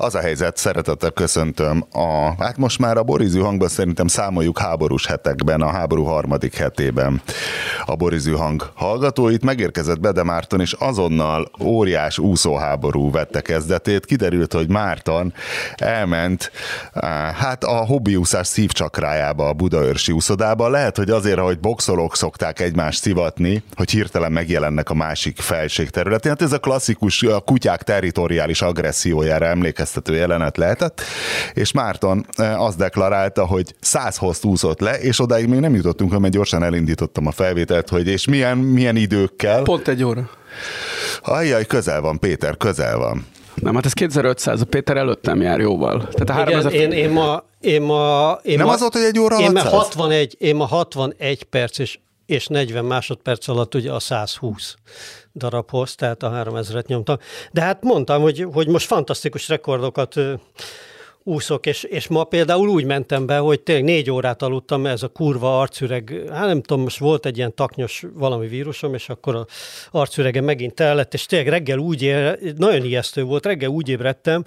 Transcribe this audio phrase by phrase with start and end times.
[0.00, 5.06] Az a helyzet, szeretettel köszöntöm a, hát most már a borizű hangban szerintem számoljuk háborús
[5.06, 7.22] hetekben, a háború harmadik hetében
[7.84, 9.44] a borizű hang hallgatóit.
[9.44, 14.06] Megérkezett Bede Márton, és azonnal óriás úszóháború vette kezdetét.
[14.06, 15.32] Kiderült, hogy Márton
[15.76, 16.50] elment
[17.34, 20.68] hát a hobbiúszás szívcsakrájába, a Budaörsi úszodába.
[20.68, 26.30] Lehet, hogy azért, hogy boxolók szokták egymást szivatni, hogy hirtelen megjelennek a másik felség területén.
[26.30, 29.46] Hát ez a klasszikus a kutyák territoriális agressziójára
[29.88, 31.00] emlékeztető jelenet lehetett,
[31.54, 36.18] és Márton eh, azt deklarálta, hogy száz hozt úszott le, és odáig még nem jutottunk,
[36.18, 39.62] mert gyorsan elindítottam a felvételt, hogy és milyen, milyen időkkel.
[39.62, 40.30] Pont egy óra.
[41.22, 43.26] Ajjaj, közel van, Péter, közel van.
[43.54, 46.08] Nem, hát ez 2500, a Péter előttem jár jóval.
[46.08, 46.72] Tehát a 3000...
[46.72, 49.60] én, én ma, én ma, én Nem ma, az volt, hogy egy óra én ma
[49.60, 54.74] 61, én ma 61 perc és, és 40 másodperc alatt ugye a 120
[55.38, 57.16] darabhoz, tehát a 3000-et nyomtam.
[57.52, 60.20] De hát mondtam, hogy, hogy most fantasztikus rekordokat
[61.28, 65.02] úszok, és, és ma például úgy mentem be, hogy tényleg négy órát aludtam, mert ez
[65.02, 69.34] a kurva arcüreg, hát nem tudom, most volt egy ilyen taknyos valami vírusom, és akkor
[69.34, 69.46] a
[69.90, 74.44] arcürege megint el lett, és tényleg reggel úgy, ér, nagyon ijesztő volt, reggel úgy ébredtem,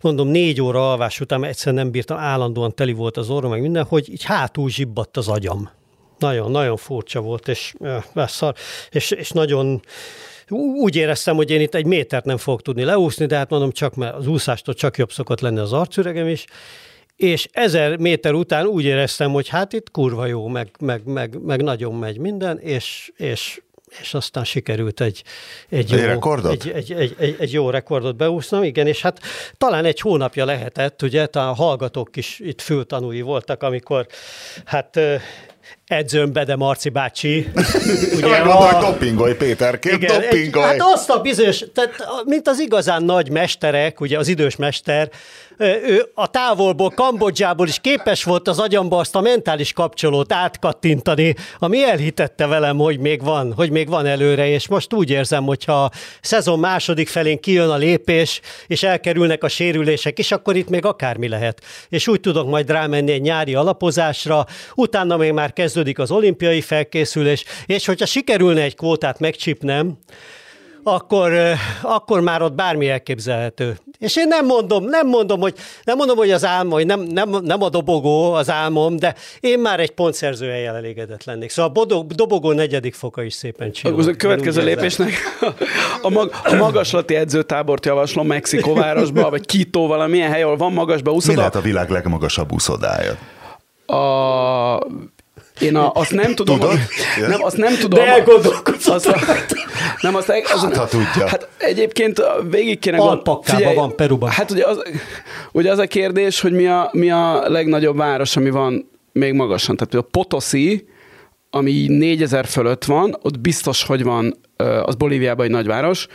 [0.00, 3.84] mondom, négy óra alvás után egyszerűen nem bírtam, állandóan teli volt az orrom, meg minden,
[3.84, 5.70] hogy így hátul zsibbadt az agyam.
[6.18, 7.74] Nagyon, nagyon furcsa volt, és,
[8.90, 9.82] és, és nagyon
[10.74, 13.94] úgy éreztem, hogy én itt egy métert nem fogok tudni leúszni, de hát mondom, csak
[13.94, 16.44] mert az úszástól csak jobb szokott lenni az arcüregem is,
[17.16, 21.62] és ezer méter után úgy éreztem, hogy hát itt kurva jó, meg, meg, meg, meg
[21.62, 23.60] nagyon megy minden, és, és
[24.00, 25.22] és aztán sikerült egy,
[25.68, 26.52] egy, egy, jó, rekordot?
[26.52, 29.20] Egy, egy, egy, egy, egy jó rekordot beúsznom, igen, és hát
[29.58, 34.06] talán egy hónapja lehetett, ugye, a hallgatók is itt fültanúi voltak, amikor
[34.64, 35.00] hát
[35.86, 37.48] edzőm Bede Marci bácsi.
[38.16, 38.52] Ugye, a...
[38.52, 40.64] hogy doppingolj, Péter, két doppingolj.
[40.64, 45.10] hát azt a bizonyos, tehát mint az igazán nagy mesterek, ugye az idős mester,
[45.58, 51.84] ő a távolból, Kambodzsából is képes volt az agyamba azt a mentális kapcsolót átkattintani, ami
[51.84, 55.90] elhitette velem, hogy még van, hogy még van előre, és most úgy érzem, hogyha a
[56.20, 61.28] szezon második felén kijön a lépés, és elkerülnek a sérülések, és akkor itt még akármi
[61.28, 61.60] lehet.
[61.88, 67.44] És úgy tudok majd rámenni egy nyári alapozásra, utána még már kezdődik az olimpiai felkészülés,
[67.66, 69.98] és hogyha sikerülne egy kvótát megcsipnem,
[70.82, 71.32] akkor,
[71.82, 73.78] akkor már ott bármi elképzelhető.
[73.98, 75.54] És én nem mondom, nem mondom, hogy,
[75.84, 79.58] nem mondom, hogy az álmom, hogy nem, nem, nem a dobogó az álmom, de én
[79.58, 81.50] már egy pontszerző helyen elégedett lennék.
[81.50, 83.98] Szóval a dobogó negyedik foka is szépen csinál.
[83.98, 85.12] A következő lépésnek
[86.02, 91.32] a, mag, a magaslati edzőtábort javaslom Mexikóvárosba, vagy Kitó valamilyen hely, ahol van magasba úszoda.
[91.32, 93.18] Mi lehet a világ legmagasabb úszodája?
[93.86, 94.86] A
[95.60, 96.58] én a, azt nem tudom.
[96.58, 96.78] Tudod?
[97.28, 98.04] Nem, azt nem tudom.
[98.04, 98.86] De elgondolkodsz.
[100.00, 101.28] nem, azt, az, hát, ha tudja.
[101.28, 104.30] Hát egyébként végig kéne Alpakkában van Peruban.
[104.30, 104.82] Hát ugye az,
[105.52, 109.76] ugye az a kérdés, hogy mi a, mi a legnagyobb város, ami van még magasan.
[109.76, 110.88] Tehát a Potosi,
[111.50, 114.36] ami 4000 fölött van, ott biztos, hogy van,
[114.82, 116.06] az Bolíviában egy nagyváros,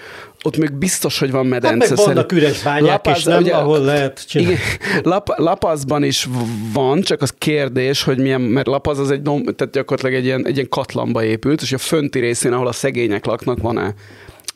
[0.43, 1.87] ott még biztos, hogy van medence.
[1.87, 4.53] Hát meg vannak üres bányák Lapaz, is, nem, ugye, ahol lehet csinálni.
[4.53, 6.27] Igen, Lap, Lapazban is
[6.73, 10.55] van, csak az kérdés, hogy milyen, mert Lapaz az egy, tehát gyakorlatilag egy ilyen, egy
[10.55, 13.93] ilyen katlanba épült, és a fönti részén, ahol a szegények laknak, van-e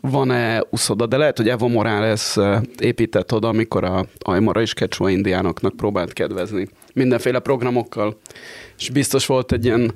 [0.09, 2.38] van-e uszoda, de lehet, hogy Evo Morales
[2.79, 6.67] épített oda, amikor a Aymara és Quechua indiánoknak próbált kedvezni.
[6.93, 8.17] Mindenféle programokkal
[8.77, 9.91] és biztos volt egy ilyen,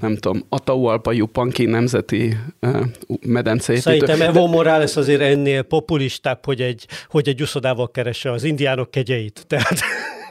[0.00, 2.80] nem tudom, Atahualpa Yupanqui nemzeti uh,
[3.26, 3.90] medenceépítő.
[3.90, 9.44] Szerintem Evo Morales azért ennél populistább, hogy egy, hogy egy uszodával keresse az indiánok kegyeit.
[9.46, 9.80] Tehát...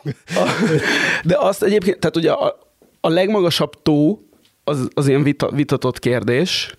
[1.24, 2.58] De azt egyébként, tehát ugye a,
[3.02, 4.20] a legmagasabb tó
[4.64, 6.78] az, az ilyen vita, vitatott kérdés,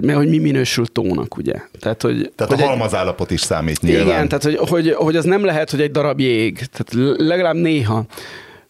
[0.00, 1.54] hogy, hogy mi minősül tónak, ugye?
[1.80, 4.06] Tehát, hogy, tehát hogy a halmazállapot is számít nyilván.
[4.06, 8.04] Igen, tehát hogy, hogy, hogy az nem lehet, hogy egy darab jég, tehát legalább néha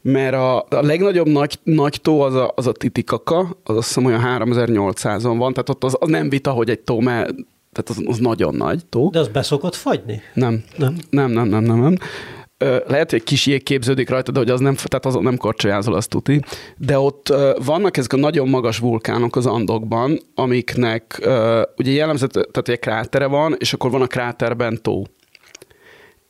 [0.07, 4.05] mert a, a legnagyobb nagy, nagy tó az a, az a Titikaka, az azt hiszem
[4.05, 7.35] olyan 3800-on van, tehát ott az, az nem vita, hogy egy tó, mert
[7.73, 9.11] tehát az, az nagyon nagy tó.
[9.11, 10.23] De az beszokott fagyni?
[10.35, 10.65] Nem.
[10.77, 10.97] Nem?
[11.11, 11.81] Nem, nem, nem, nem.
[11.81, 11.97] nem.
[12.87, 15.95] Lehet, hogy egy kis jég képződik rajta, de hogy az nem, tehát azon nem korcsolyázol,
[15.95, 16.41] azt tuti.
[16.77, 17.35] De ott
[17.65, 21.29] vannak ezek a nagyon magas vulkánok az Andokban, amiknek
[21.77, 25.03] ugye jellemző, tehát egy krátere van, és akkor van a kráterben tó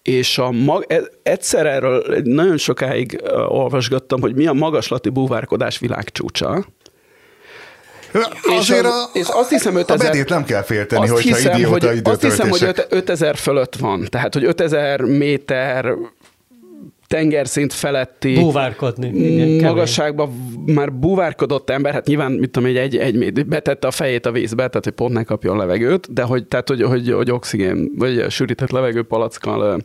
[0.04, 6.64] és a mag, e, egyszer erről nagyon sokáig olvasgattam, hogy mi a magaslati búvárkodás világcsúcsa.
[8.58, 10.06] És, az, a, és azt hiszem 5000...
[10.06, 14.06] A bedét nem kell félteni, hogyha hiszem, hogy, Azt hiszem, hogy 5000 fölött van.
[14.10, 15.94] Tehát, hogy 5000 méter
[17.06, 19.08] tengerszint feletti búvárkodni.
[19.08, 20.28] Igen, magasságban
[20.66, 24.68] már búvárkodott ember, hát nyilván, mit tudom, egy, egy, egy betette a fejét a vízbe,
[24.68, 28.70] tehát hogy pont ne kapjon levegőt, de hogy, tehát, hogy, hogy, hogy oxigén, vagy sűrített
[28.70, 29.80] levegő palackkal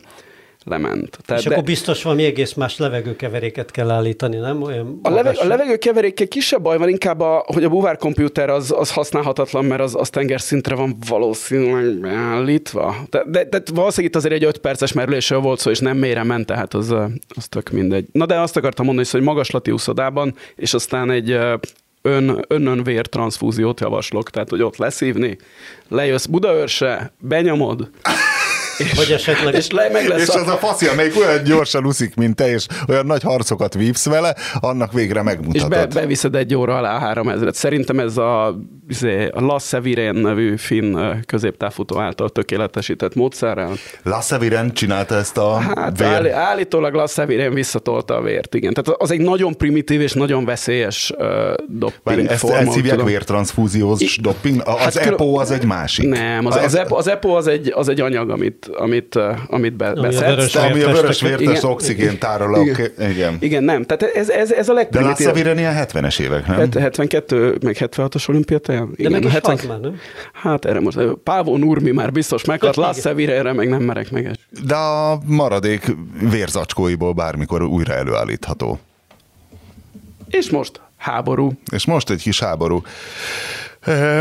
[0.64, 1.18] lement.
[1.26, 1.54] Tehát és de...
[1.54, 4.62] akkor biztos valami egész más levegőkeveréket kell állítani, nem?
[4.62, 8.74] Olyan a, leve, a levegőkeverékkel kisebb baj van, inkább, a, hogy a buvár komputer az,
[8.76, 12.96] az használhatatlan, mert az, az tengerszintre van valószínűleg beállítva.
[13.10, 16.22] De, de, de valószínűleg itt azért egy 5 perces merülésről volt szó, és nem mélyre
[16.22, 16.90] ment, tehát az,
[17.28, 18.06] az tök mindegy.
[18.12, 21.38] Na de azt akartam mondani, hogy magaslati úszodában, és aztán egy
[22.02, 25.38] ön, önön vér transfúziót javaslok, tehát hogy ott leszívni,
[25.88, 27.90] lejössz Budaörse, benyomod,
[28.80, 29.54] és, Vagy esetleg...
[29.54, 30.40] És, le, meg lesz és a...
[30.40, 34.34] az a faszi, amelyik olyan gyorsan úszik, mint te, és olyan nagy harcokat vívsz vele,
[34.60, 35.72] annak végre megmutatod.
[35.72, 40.56] És be, beviszed egy óra alá 3000 Szerintem ez a, izé, a Lasse Viren nevű
[40.56, 43.72] finn középtávfutó által tökéletesített módszerrel.
[44.02, 46.08] Lasse Viren csinálta ezt a hát, vér...
[46.08, 48.72] Áll, állítólag Lasse Viren visszatolta a vért, igen.
[48.72, 51.26] Tehát az egy nagyon primitív és nagyon veszélyes uh,
[51.68, 52.56] doping Bár ezt, forma.
[52.56, 54.62] Ezt hívják vértranszfúziós doping?
[54.64, 56.08] Az hát, EPO az egy másik.
[56.08, 59.76] Nem, az, az, az, EPO, az EPO az egy, az egy anyag, amit, amit, amit
[59.76, 60.54] be, ami beszedsz.
[60.54, 62.66] A ami a vörös vértes oxigén tárol.
[62.66, 63.10] Igen.
[63.10, 63.36] igen.
[63.40, 63.84] igen, nem.
[63.84, 65.26] Tehát ez, ez, ez a legprimitív.
[65.26, 66.70] De László ilyen 70-es évek, nem?
[66.72, 68.94] 72, meg 76-os olimpiátáján.
[68.96, 69.58] De meg is 70...
[69.68, 69.98] már, nem?
[70.32, 74.38] Hát erre most, Pávó Nurmi már biztos meghalt, László erre meg nem merek meg.
[74.64, 75.96] De a maradék
[76.30, 78.78] vérzacskóiból bármikor újra előállítható.
[80.28, 81.52] És most háború.
[81.72, 82.82] És most egy kis háború.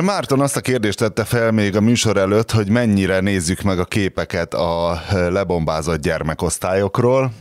[0.01, 3.85] Márton azt a kérdést tette fel még a műsor előtt, hogy mennyire nézzük meg a
[3.85, 7.31] képeket a lebombázott gyermekosztályokról.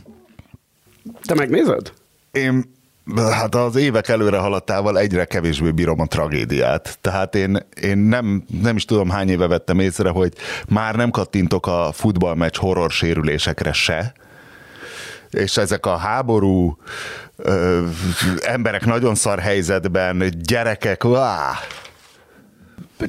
[1.21, 1.93] Te megnézed?
[2.31, 2.77] Én
[3.15, 6.97] Hát az évek előre haladtával egyre kevésbé bírom a tragédiát.
[7.01, 10.33] Tehát én, én nem, nem is tudom hány éve vettem észre, hogy
[10.67, 14.13] már nem kattintok a futballmeccs horror sérülésekre se,
[15.29, 16.77] és ezek a háború
[17.35, 17.85] ö,
[18.41, 21.57] emberek nagyon szar helyzetben, gyerekek, áh,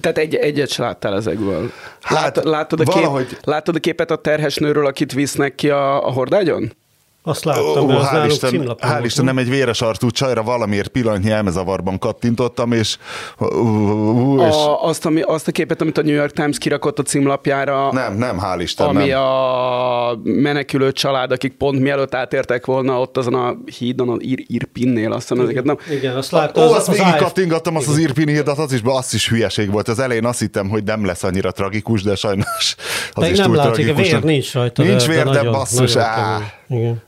[0.00, 1.70] tehát egy, egyet se láttál ezekből.
[2.00, 3.26] Hát, Lát, látod, a valahogy...
[3.26, 6.72] kép, látod a képet a terhes nőről, akit visznek ki a, a hordágyon?
[7.22, 11.98] Azt láttam, oh, hál' Isten, hál' Isten, nem egy véres arcú csajra valamiért pillanatnyi elmezavarban
[11.98, 12.96] kattintottam, és...
[13.38, 14.54] Uh, és...
[14.54, 17.92] A, azt, ami, azt a képet, amit a New York Times kirakott a címlapjára...
[17.92, 19.18] Nem, nem, hál' Isten, Ami nem.
[19.18, 25.12] a menekülő család, akik pont mielőtt átértek volna ott azon a hídon, az Ir, Irpinnél,
[25.12, 25.78] azt hiszem ezeket nem...
[25.90, 26.68] Igen, azt láttam.
[26.68, 29.88] Ó, azt az, végig kattingattam, azt az Irpin hídat, az is, az is hülyeség volt.
[29.88, 32.76] Az elején azt hittem, hogy nem lesz annyira tragikus, de sajnos
[33.12, 34.10] az de is nem túl látszik, tragikus.
[34.10, 34.82] vér nincs rajta.
[34.82, 36.58] Nincs vér, de, de basszus, nagyon.
[36.68, 37.02] Igen.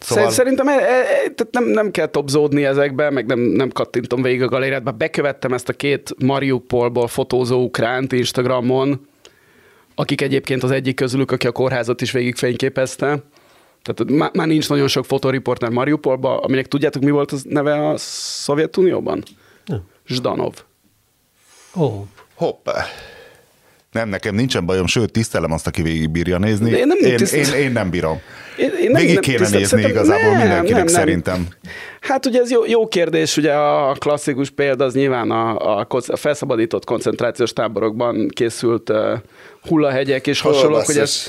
[0.00, 0.30] Szóval...
[0.30, 4.48] Szerintem e, e, tehát nem, nem kell topzódni ezekbe, meg nem, nem kattintom végig a
[4.48, 9.06] galériát, bekövettem ezt a két Mariupolból fotózó ukránt Instagramon,
[9.94, 13.22] akik egyébként az egyik közülük, aki a kórházat is végig fényképezte.
[13.82, 17.96] Tehát má, már nincs nagyon sok fotoriporter Mariupolban, aminek tudjátok, mi volt az neve a
[17.96, 19.22] Szovjetunióban?
[19.64, 19.82] Nem.
[20.06, 20.54] Zsdanov.
[21.76, 21.84] Ó.
[21.84, 22.02] Oh.
[22.34, 22.84] Hoppá.
[23.92, 26.70] Nem, nekem nincsen bajom, sőt, tisztelem azt, aki végig bírja nézni.
[26.70, 28.20] Én nem, én, én, én nem bírom.
[28.58, 30.94] Én, én nem, végig nem, kéne tisztel, nézni igazából nem, mindenkinek nem, nem.
[30.94, 31.46] szerintem.
[32.00, 36.16] Hát ugye ez jó, jó kérdés, ugye a klasszikus példa az nyilván a, a, a
[36.16, 38.96] felszabadított koncentrációs táborokban készült uh,
[39.68, 41.26] hullahegyek és hasonlók, hogy ez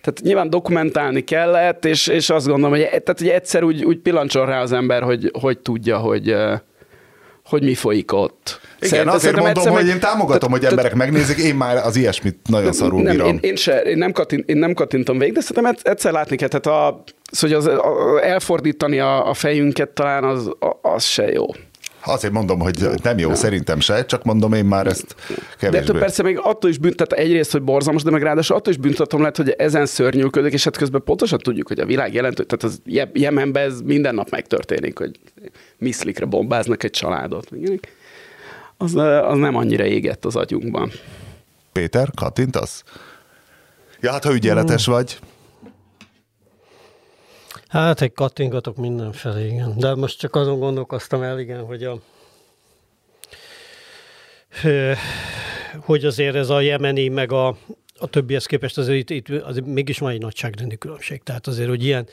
[0.00, 3.98] tehát nyilván dokumentálni kellett, és, és azt gondolom, hogy, e- tehát, hogy egyszer úgy, úgy
[3.98, 6.36] pillancsol rá az ember, hogy, hogy tudja, hogy,
[7.46, 8.60] hogy mi folyik ott.
[8.76, 9.94] Igen, Szerintem, azért mondom, hogy meg...
[9.94, 13.28] én támogatom, hogy emberek megnézik, én már az ilyesmit nagyon szarul nem, bírom.
[13.28, 16.48] Én, én, se, én, nem kattint, én nem kattintom végig, de szerintem egyszer látni kell.
[16.48, 20.50] Tehát a, szóval az, a, elfordítani a, a fejünket talán az,
[20.82, 21.46] az se jó.
[22.06, 25.14] Azért mondom, hogy nem jó, szerintem se, csak mondom én már ezt
[25.58, 25.92] kevésbé.
[25.92, 29.18] De persze még attól is büntet, egyrészt, hogy borzalmas, de meg ráadásul attól is büntetem
[29.18, 32.80] lehet, hogy ezen szörnyűködik, és hát közben pontosan tudjuk, hogy a világ jelentő, tehát az
[33.12, 35.18] Jemenben ez minden nap megtörténik, hogy
[35.78, 37.48] miszlikre bombáznak egy családot.
[38.76, 40.90] Az, az nem annyira égett az agyunkban.
[41.72, 42.84] Péter, kattintasz?
[44.00, 44.92] Ja, hát ha ügyeletes mm.
[44.92, 45.18] vagy.
[47.76, 49.74] Hát egy kattingatok mindenfelé, igen.
[49.78, 51.98] De most csak azon gondolkoztam el, igen, hogy a
[55.80, 57.56] hogy azért ez a jemeni, meg a,
[57.98, 61.22] a többihez képest azért itt, itt azért mégis van egy nagyságrendi különbség.
[61.22, 62.08] Tehát azért, hogy ilyen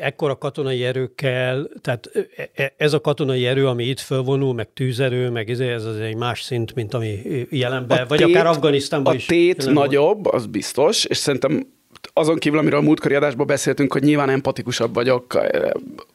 [0.00, 5.30] ekkora katonai erőkkel, tehát e, e, ez a katonai erő, ami itt fölvonul, meg tűzerő,
[5.30, 9.12] meg ez, ez az egy más szint, mint ami jelenben, a vagy tét, akár Afganisztánban
[9.12, 9.24] a is.
[9.24, 11.66] A tét nagyobb, az biztos, és szerintem
[12.14, 15.38] azon kívül, amiről a múltkori adásban beszéltünk, hogy nyilván empatikusabb vagyok,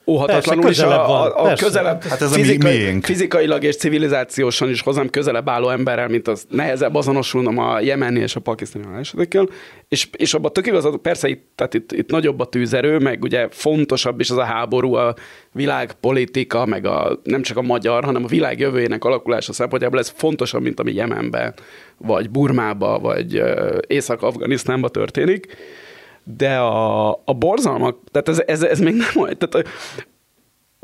[0.06, 4.82] óhatatlanul persze, is a, a, a közelebb, hát ez fizikai, a fizikailag és civilizációsan is
[4.82, 9.50] hozzám közelebb álló emberrel, mint az nehezebb azonosulnom a jemeni és a pakisztáni esetekkel,
[9.90, 13.48] és, és abban tök igaz, persze itt, tehát itt, itt, nagyobb a tűzerő, meg ugye
[13.52, 15.16] fontosabb is az a háború, a
[15.52, 20.62] világpolitika, meg a, nem csak a magyar, hanem a világ jövőjének alakulása szempontjából ez fontosabb,
[20.62, 21.54] mint ami Jemenben,
[21.98, 23.44] vagy Burmába, vagy
[23.88, 25.56] Észak-Afganisztánban történik.
[26.24, 29.68] De a, a borzalmak, tehát ez, ez, ez még nem olyan, tehát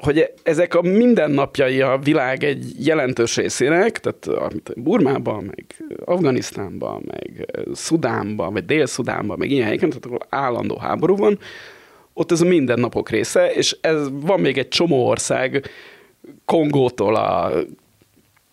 [0.04, 4.30] hogy ezek a mindennapjai a világ egy jelentős részének, tehát
[4.76, 5.66] Burmában, meg
[6.06, 11.40] Afganisztánban, meg Szudánban, vagy Dél-Szudánban, meg ilyen helyeken, tehát ahol állandó háború van,
[12.14, 15.70] ott ez a mindennapok része, és ez van még egy csomó ország,
[16.46, 17.52] Kongótól a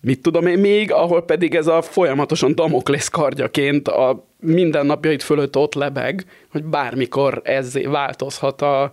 [0.01, 5.75] mit tudom én még, ahol pedig ez a folyamatosan Damoklész kardjaként a mindennapjait fölött ott
[5.75, 8.93] lebeg, hogy bármikor ez változhat a,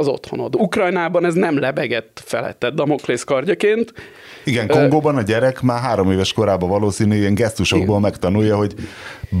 [0.00, 0.54] az otthonod.
[0.54, 3.92] Ukrajnában ez nem lebegett feletted Damoklész kardjaként.
[4.44, 8.00] Igen, Kongóban a gyerek már három éves korában valószínű ilyen gesztusokból Igen.
[8.00, 8.74] megtanulja, hogy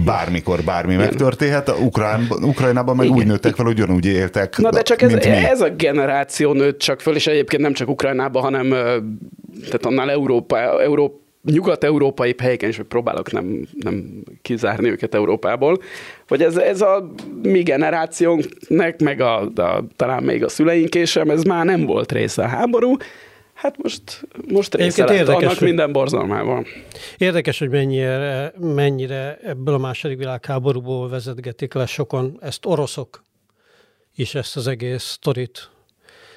[0.04, 1.04] bármikor bármi Igen.
[1.04, 1.68] megtörténhet.
[1.68, 3.18] A Ukrán, Ukrajnában meg Igen.
[3.18, 7.00] úgy nőttek fel, hogy ugyanúgy éltek, Na de csak ez, ez a generáció nőtt csak
[7.00, 8.68] föl, és egyébként nem csak Ukrajnában, hanem
[9.60, 15.78] tehát annál Európa, Európa nyugat-európai helyeken is, hogy próbálok nem, nem kizárni őket Európából,
[16.30, 21.30] hogy ez, ez a mi generációnknak, meg a, a, talán még a szüleink és sem,
[21.30, 22.96] ez már nem volt része a háború,
[23.54, 26.66] Hát most, most része lett érdekes, annak hogy, minden borzalmával.
[27.18, 33.24] Érdekes, hogy mennyire, mennyire ebből a második világháborúból vezetgetik le sokan ezt oroszok
[34.14, 35.70] is ezt az egész sztorit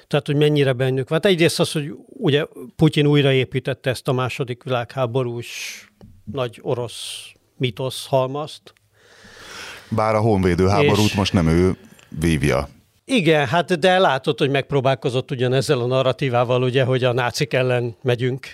[0.06, 1.20] tehát, hogy mennyire bennük van.
[1.22, 2.46] Hát egyrészt az, hogy ugye
[2.76, 5.88] Putyin újraépítette ezt a második világháborús
[6.32, 8.72] nagy orosz mitosz halmazt.
[9.88, 11.14] Bár a honvédő háborút és...
[11.14, 11.76] most nem ő
[12.20, 12.68] vívja.
[13.06, 18.46] Igen, hát de látod, hogy megpróbálkozott ugyanezzel a narratívával, ugye, hogy a nácik ellen megyünk.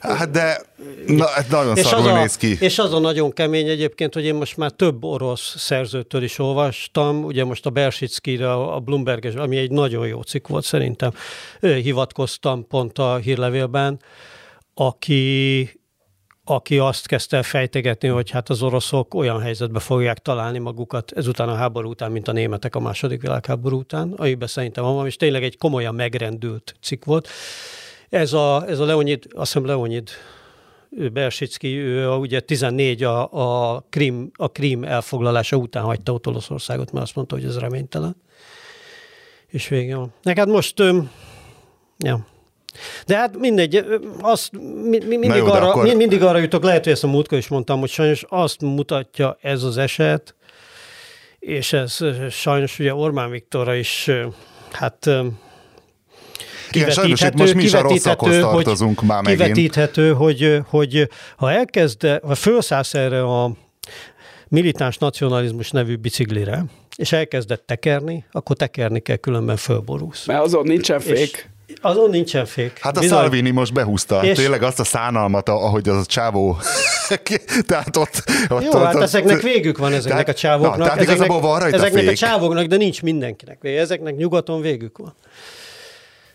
[0.00, 0.60] Hát de
[1.06, 2.56] na, nagyon és szarul a, néz ki.
[2.60, 7.24] És az a nagyon kemény egyébként, hogy én most már több orosz szerzőtől is olvastam,
[7.24, 11.10] ugye most a Bersicki-re, a Bloomberg, ami egy nagyon jó cikk volt szerintem,
[11.60, 14.00] hivatkoztam pont a hírlevélben,
[14.74, 15.80] aki
[16.48, 21.54] aki azt kezdte fejtegetni, hogy hát az oroszok olyan helyzetbe fogják találni magukat ezután a
[21.54, 25.58] háború után, mint a németek a második világháború után, amiben szerintem van, és tényleg egy
[25.58, 27.28] komolyan megrendült cikk volt.
[28.08, 30.10] Ez a, ez a Leonid, azt hiszem Leonid
[31.12, 33.32] Bersicki, ő a, ugye 14 a,
[33.74, 38.16] a, Krim, a Krim elfoglalása után hagyta ott Olaszországot, mert azt mondta, hogy ez reménytelen.
[39.46, 40.12] És van.
[40.22, 40.82] Neked most,
[41.98, 42.26] ja,
[43.06, 43.84] de hát mindegy,
[44.20, 45.94] azt mi, mi, mindig, jó, arra, akkor...
[45.94, 49.62] mindig arra jutok, lehet, hogy ezt a múltkor is mondtam, hogy sajnos azt mutatja ez
[49.62, 50.34] az eset,
[51.38, 51.98] és ez
[52.30, 54.10] sajnos ugye Orbán Viktorra is,
[54.72, 55.10] hát
[56.70, 57.82] igen, sajnos itt most mi is a
[58.16, 59.42] tartozunk hogy, már megint.
[59.42, 63.52] Kivetíthető, hogy, hogy ha elkezd, ha felszállsz erre a
[64.48, 66.64] militáns nacionalizmus nevű biciklire,
[66.96, 70.26] és elkezdett tekerni, akkor tekerni kell, különben fölborulsz.
[70.26, 71.18] Mert azon nincsen fék.
[71.18, 71.46] És,
[71.80, 72.78] azon nincsen fék.
[72.78, 73.18] Hát a Bizony.
[73.18, 74.36] Salvini most behúzta és...
[74.36, 76.56] tényleg azt a szánalmat, ahogy az a csávó
[77.66, 80.76] tehát ott, ott, Jó, ott, hát ott, ezeknek végük van ezeknek tehát, a csávóknak.
[80.76, 82.10] Na, tehát ezeknek, van rajta ezeknek fék.
[82.10, 83.80] a csávóknak, de nincs mindenkinek vége.
[83.80, 85.14] Ezeknek nyugaton végük van.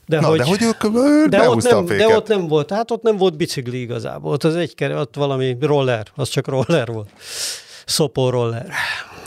[0.05, 0.87] De, Na, hogy, de hogy ők
[1.29, 4.31] de ott, nem, de ott nem volt, hát ott nem volt bicikli igazából.
[4.31, 7.09] Ott az egy ott valami roller, az csak roller volt.
[7.85, 8.65] Szopó roller.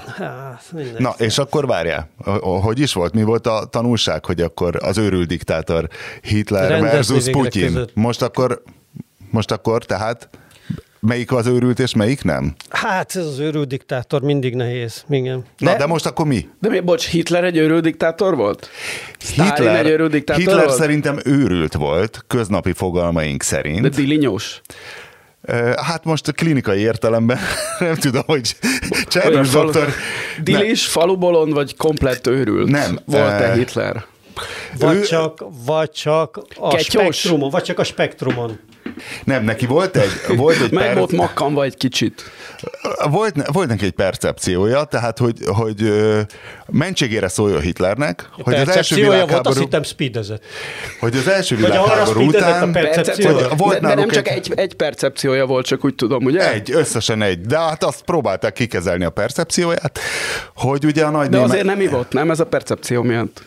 [0.07, 2.09] Hát, Na, és akkor várjál,
[2.41, 3.15] hogy is volt?
[3.15, 5.89] Mi volt a tanulság, hogy akkor az őrült diktátor
[6.23, 7.67] Hitler Rendezni versus Putyin?
[7.67, 7.95] Között.
[7.95, 8.63] Most akkor,
[9.31, 10.29] most akkor tehát
[11.01, 12.55] melyik az őrült és melyik nem?
[12.69, 15.45] Hát ez az őrült diktátor mindig nehéz, igen.
[15.59, 16.49] De, Na, de most akkor mi?
[16.61, 18.69] De mi, bocs, Hitler egy őrült diktátor volt?
[19.35, 20.79] Hitler, egy őrült diktátor Hitler volt?
[20.79, 23.81] szerintem őrült volt, köznapi fogalmaink szerint.
[23.81, 24.61] De dilinyós.
[25.77, 27.39] Hát most a klinikai értelemben
[27.79, 28.57] nem tudom, hogy
[29.09, 29.89] Csernos doktor...
[30.43, 32.65] Dilis, falubolon, vagy komplett őrül?
[32.65, 32.99] Nem.
[33.05, 34.05] Volt-e Hitler?
[34.79, 35.01] Vagy, ő...
[35.01, 37.17] csak, vagy csak a Ketyós?
[37.17, 38.61] spektrumon, vagy csak a spektrumon.
[39.25, 40.37] Nem, neki volt egy...
[40.37, 40.97] Volt egy Meg per...
[40.97, 42.23] volt makkanva egy kicsit.
[43.11, 45.93] Volt, volt neki egy percepciója, tehát, hogy, hogy
[46.67, 49.33] mentségére szóljon Hitlernek, a hogy az első világháború...
[49.33, 50.45] volt, azt hittem speedezett.
[51.01, 52.75] Hogy az első világháború után...
[53.51, 56.53] A volt de, de nem csak egy, egy percepciója volt, csak úgy tudom, ugye?
[56.53, 57.41] Egy, összesen egy.
[57.41, 59.99] De hát azt próbálták kikezelni a percepcióját,
[60.55, 61.51] hogy ugye a nagy De német...
[61.51, 63.43] azért nem ivott, nem ez a percepció miatt.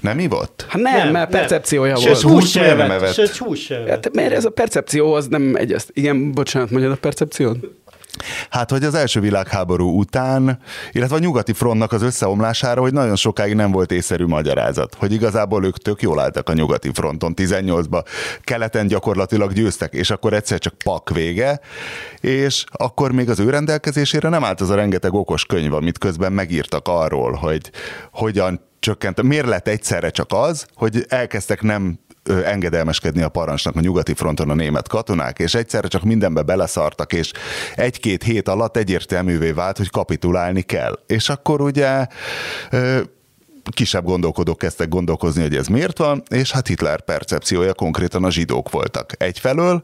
[0.00, 0.66] Nem ivott?
[0.68, 2.02] Hát nem, nem mert percepciója nem.
[2.04, 2.18] volt.
[2.18, 3.12] Se hús sem evett.
[3.12, 5.90] Se hús sem hát, mert ez a percepció az nem egyezt.
[5.92, 7.58] Igen, bocsánat, mondjad a percepciót.
[8.50, 10.58] Hát, hogy az első világháború után,
[10.92, 15.64] illetve a nyugati frontnak az összeomlására, hogy nagyon sokáig nem volt észszerű magyarázat, hogy igazából
[15.64, 18.04] ők tök jól álltak a nyugati fronton 18-ba,
[18.42, 21.60] keleten gyakorlatilag győztek, és akkor egyszer csak pak vége,
[22.20, 26.32] és akkor még az ő rendelkezésére nem állt az a rengeteg okos könyv, amit közben
[26.32, 27.70] megírtak arról, hogy
[28.12, 29.22] hogyan csökkent.
[29.22, 31.98] Miért lett egyszerre csak az, hogy elkezdtek nem
[32.44, 37.32] engedelmeskedni a parancsnak a nyugati fronton a német katonák, és egyszerre csak mindenbe beleszartak, és
[37.74, 40.98] egy-két hét alatt egyértelművé vált, hogy kapitulálni kell.
[41.06, 42.06] És akkor ugye
[43.70, 48.70] kisebb gondolkodók kezdtek gondolkozni, hogy ez miért van, és hát Hitler percepciója konkrétan a zsidók
[48.70, 49.12] voltak.
[49.16, 49.82] Egyfelől,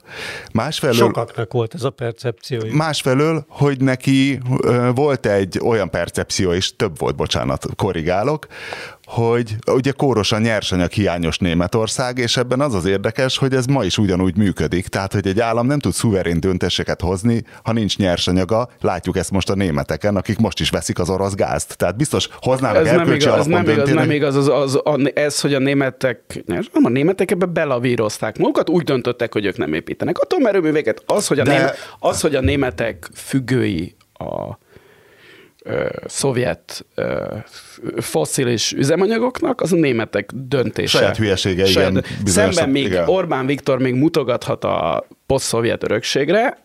[0.53, 0.97] másfelől...
[0.97, 2.61] Sokaknak volt ez a percepció.
[2.71, 4.41] Másfelől, hogy neki
[4.95, 8.47] volt egy olyan percepció, és több volt, bocsánat, korrigálok,
[9.07, 13.99] hogy ugye kórosan nyersanyag hiányos Németország, és ebben az az érdekes, hogy ez ma is
[13.99, 14.89] ugyanúgy működik.
[14.89, 18.69] Tehát, hogy egy állam nem tud szuverén döntéseket hozni, ha nincs nyersanyaga.
[18.81, 21.77] Látjuk ezt most a németeken, akik most is veszik az orosz gázt.
[21.77, 25.41] Tehát biztos hoznának ez nem igaz, ez nem igaz, nem igaz az, az, az, ez,
[25.41, 30.19] hogy a németek, nem, a németek ebbe belavírozták magukat, úgy döntöttek, hogy ők nem építenek
[30.19, 31.03] atomerőműveket.
[31.07, 31.53] Az, hogy a, De...
[31.57, 34.59] német, az, hogy a németek függői a
[36.07, 36.87] szovjet
[37.97, 40.99] fosszilis üzemanyagoknak, az a németek döntése.
[40.99, 42.05] Saját hülyesége, Saját, igen.
[42.25, 43.09] Szemben még igen.
[43.09, 46.65] Orbán Viktor még mutogathat a poszt-szovjet örökségre,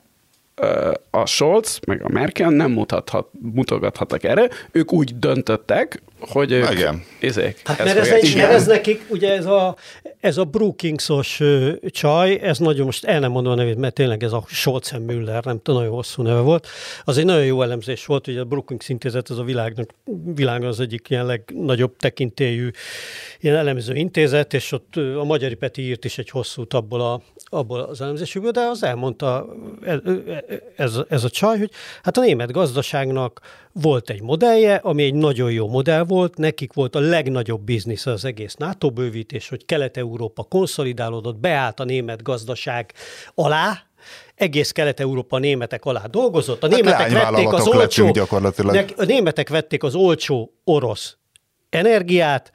[1.09, 4.49] a Scholz, meg a Merkel nem mutathat, mutogathattak erre.
[4.71, 7.03] Ők úgy döntöttek, hogy ők Igen.
[7.19, 9.75] Izék, hát mert ez, egy, mert ez nekik, ugye ez a,
[10.21, 11.41] ez a Brookingsos
[11.85, 15.43] csaj, ez nagyon most el nem mondom a nevét, mert tényleg ez a Scholzen Müller,
[15.43, 16.67] nem tudom, nagyon hosszú neve volt.
[17.03, 19.89] Az egy nagyon jó elemzés volt, hogy a Brookings intézet az a világnak,
[20.35, 22.69] világon az egyik ilyen legnagyobb tekintélyű
[23.39, 27.79] ilyen elemző intézet, és ott a Magyari Peti írt is egy hosszút abból, a, abból
[27.79, 29.99] az elemzésükből, de az elmondta ez,
[30.75, 31.71] ez, ez a csaj, hogy
[32.03, 33.41] hát a német gazdaságnak
[33.73, 38.25] volt egy modellje, ami egy nagyon jó modell volt, nekik volt a legnagyobb biznisz az
[38.25, 42.93] egész NATO bővítés, hogy Kelet-Európa konszolidálódott, beállt a német gazdaság
[43.35, 43.83] alá,
[44.35, 46.63] egész Kelet-Európa németek alá dolgozott.
[46.63, 48.13] A hát németek vették az olcsó,
[48.97, 51.17] a németek vették az olcsó orosz
[51.69, 52.51] energiát,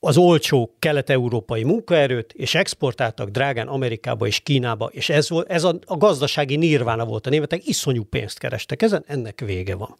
[0.00, 5.78] az olcsó kelet-európai munkaerőt, és exportáltak drágán Amerikába és Kínába, és ez, volt, ez a,
[5.86, 7.26] a gazdasági nirvána volt.
[7.26, 9.96] A németek iszonyú pénzt kerestek ezen, ennek vége van.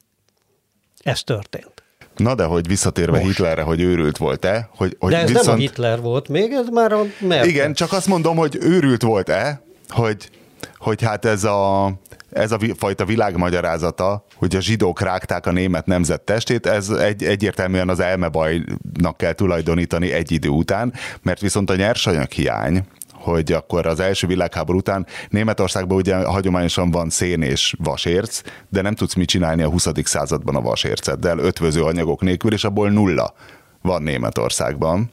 [1.03, 1.83] Ez történt.
[2.17, 3.27] Na de hogy visszatérve Most.
[3.27, 4.69] Hitlerre, hogy őrült volt-e?
[4.77, 5.47] Hogy, hogy de ez viszont...
[5.47, 7.49] nem a Hitler volt még, ez már a Merkel.
[7.49, 10.31] Igen, csak azt mondom, hogy őrült volt-e, hogy,
[10.77, 11.93] hogy hát ez a,
[12.31, 17.89] ez a fajta világmagyarázata, hogy a zsidók rágták a német nemzet testét, ez egy, egyértelműen
[17.89, 22.85] az elmebajnak kell tulajdonítani egy idő után, mert viszont a nyersanyag hiány,
[23.21, 28.95] hogy akkor az első világháború után Németországban ugye hagyományosan van szén és vasérc, de nem
[28.95, 29.89] tudsz mit csinálni a 20.
[30.03, 33.35] században a vasérceddel, ötvöző anyagok nélkül, és abból nulla
[33.83, 35.11] van Németországban.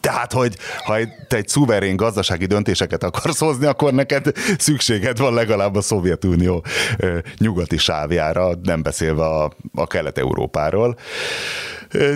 [0.00, 0.94] Tehát, hogy ha
[1.28, 6.64] te egy szuverén gazdasági döntéseket akarsz hozni, akkor neked szükséged van legalább a Szovjetunió
[7.38, 10.98] nyugati sávjára, nem beszélve a, a Kelet-Európáról.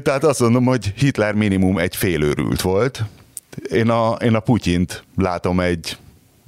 [0.03, 3.05] Tehát azt mondom, hogy Hitler minimum egy félőrült volt.
[3.71, 5.97] Én a, én a Putyint látom egy,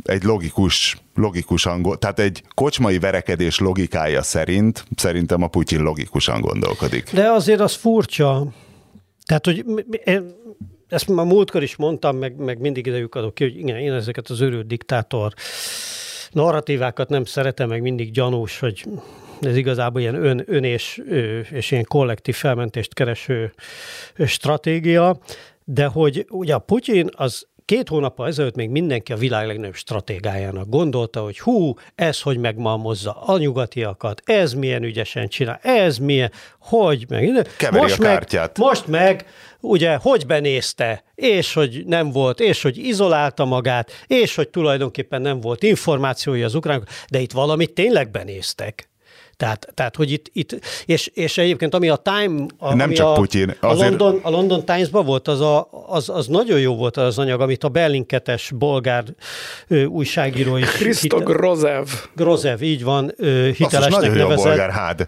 [0.03, 7.13] egy logikus, logikus angol, tehát egy kocsmai verekedés logikája szerint szerintem a Putyin logikusan gondolkodik.
[7.13, 8.47] De azért az furcsa,
[9.27, 9.65] tehát, hogy
[10.89, 14.29] ezt már múltkor is mondtam, meg, meg mindig idejük adok ki, hogy igen, én ezeket
[14.29, 15.33] az őrült diktátor
[16.31, 18.85] narratívákat nem szeretem, meg mindig gyanús, hogy
[19.41, 21.03] ez igazából ilyen ön, ön és,
[21.51, 23.53] és ilyen kollektív felmentést kereső
[24.27, 25.19] stratégia,
[25.75, 30.69] de hogy ugye a Putyin az két hónappal ezelőtt még mindenki a világ legnagyobb stratégájának
[30.69, 36.31] gondolta, hogy hú, ez hogy megmalmozza a nyugatiakat, ez milyen ügyesen csinál, ez milyen,
[36.61, 37.49] hogy meg.
[37.57, 38.59] Keveri most a kártyát.
[38.59, 39.27] Meg, most meg
[39.61, 45.41] ugye, hogy benézte, és hogy nem volt, és hogy izolálta magát, és hogy tulajdonképpen nem
[45.41, 48.92] volt információja az ukránok, de itt valamit tényleg benéztek.
[49.43, 53.13] Tehát, tehát hogy itt, itt és, és egyébként ami a Time, a, nem csak a,
[53.13, 54.01] Putyin, azért...
[54.01, 57.41] a, London, a London Times-ban volt, az, a, az, az nagyon jó volt az anyag,
[57.41, 59.05] amit a Berlinketes bolgár
[59.69, 60.71] ö, újságíró is.
[60.71, 61.33] Kriszto hite...
[61.33, 61.87] Grozev.
[62.17, 64.39] Grozev, így van, ö, hitelesnek nagyon nevezett.
[64.39, 65.07] Jó bolgár hád.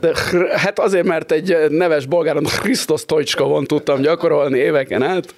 [0.00, 0.12] De,
[0.56, 5.34] hát azért, mert egy neves bolgáron Krisztos Tojcska van tudtam gyakorolni éveken át.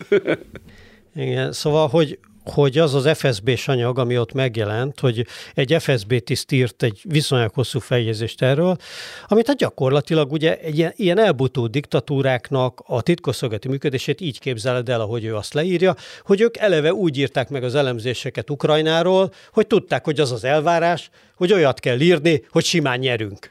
[1.17, 2.19] Igen, szóval, hogy,
[2.53, 7.55] hogy az az FSB-s anyag, ami ott megjelent, hogy egy FSB tiszt írt egy viszonylag
[7.55, 8.77] hosszú feljegyzést erről,
[9.27, 15.01] amit hát gyakorlatilag ugye egy ilyen, ilyen elbutó diktatúráknak a titkosszolgálati működését így képzeled el,
[15.01, 20.05] ahogy ő azt leírja, hogy ők eleve úgy írták meg az elemzéseket Ukrajnáról, hogy tudták,
[20.05, 23.51] hogy az az elvárás, hogy olyat kell írni, hogy simán nyerünk.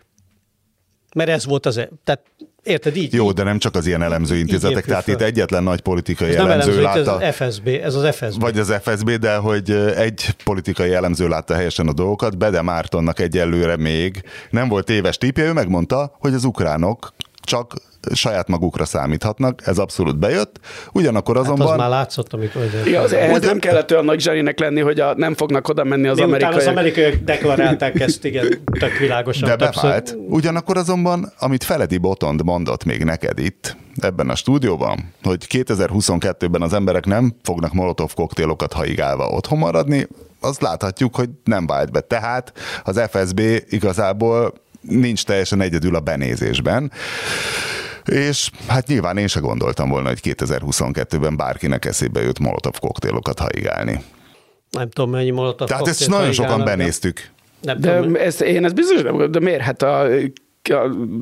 [1.16, 2.22] Mert ez volt az, e- tehát
[2.66, 3.14] Érted, így?
[3.14, 6.72] Jó, de nem csak az ilyen elemző intézetek, tehát itt egyetlen nagy politikai ez elemző,
[6.72, 7.22] elemző látta.
[7.22, 8.42] Ez az FSB, ez az FSB.
[8.42, 13.78] Vagy az FSB, de hogy egy politikai elemző látta helyesen a dolgokat, Bede Mártonnak egyelőre
[13.78, 17.74] még nem volt éves típje, ő megmondta, hogy az ukránok csak
[18.14, 20.60] saját magukra számíthatnak, ez abszolút bejött,
[20.94, 21.68] ugyanakkor azonban...
[21.68, 22.62] Hát az már látszott, amikor...
[22.86, 26.08] Ja, az, ehhez nem kellett olyan nagy zseninek lenni, hogy a, nem fognak oda menni
[26.08, 26.56] az amerikai.
[26.56, 28.48] az amerikaiak deklarálták ezt, igen,
[28.80, 29.50] tök világosan.
[29.50, 30.18] De bevált.
[30.28, 36.74] Ugyanakkor azonban, amit Feledi Botond mondott még neked itt, ebben a stúdióban, hogy 2022-ben az
[36.74, 40.08] emberek nem fognak molotov koktélokat haigálva otthon maradni,
[40.40, 42.00] azt láthatjuk, hogy nem vált be.
[42.00, 46.92] Tehát az FSB igazából nincs teljesen egyedül a benézésben.
[48.06, 54.04] És hát nyilván én se gondoltam volna, hogy 2022-ben bárkinek eszébe jut molotov koktélokat haigálni.
[54.72, 57.30] Nem tudom, mennyi molotov Tehát ezt nagyon sokan benéztük.
[57.62, 59.62] Nem de tudom, ezt, én ezt biztos nem de miért?
[59.62, 60.08] Hát a,
[60.70, 60.74] a,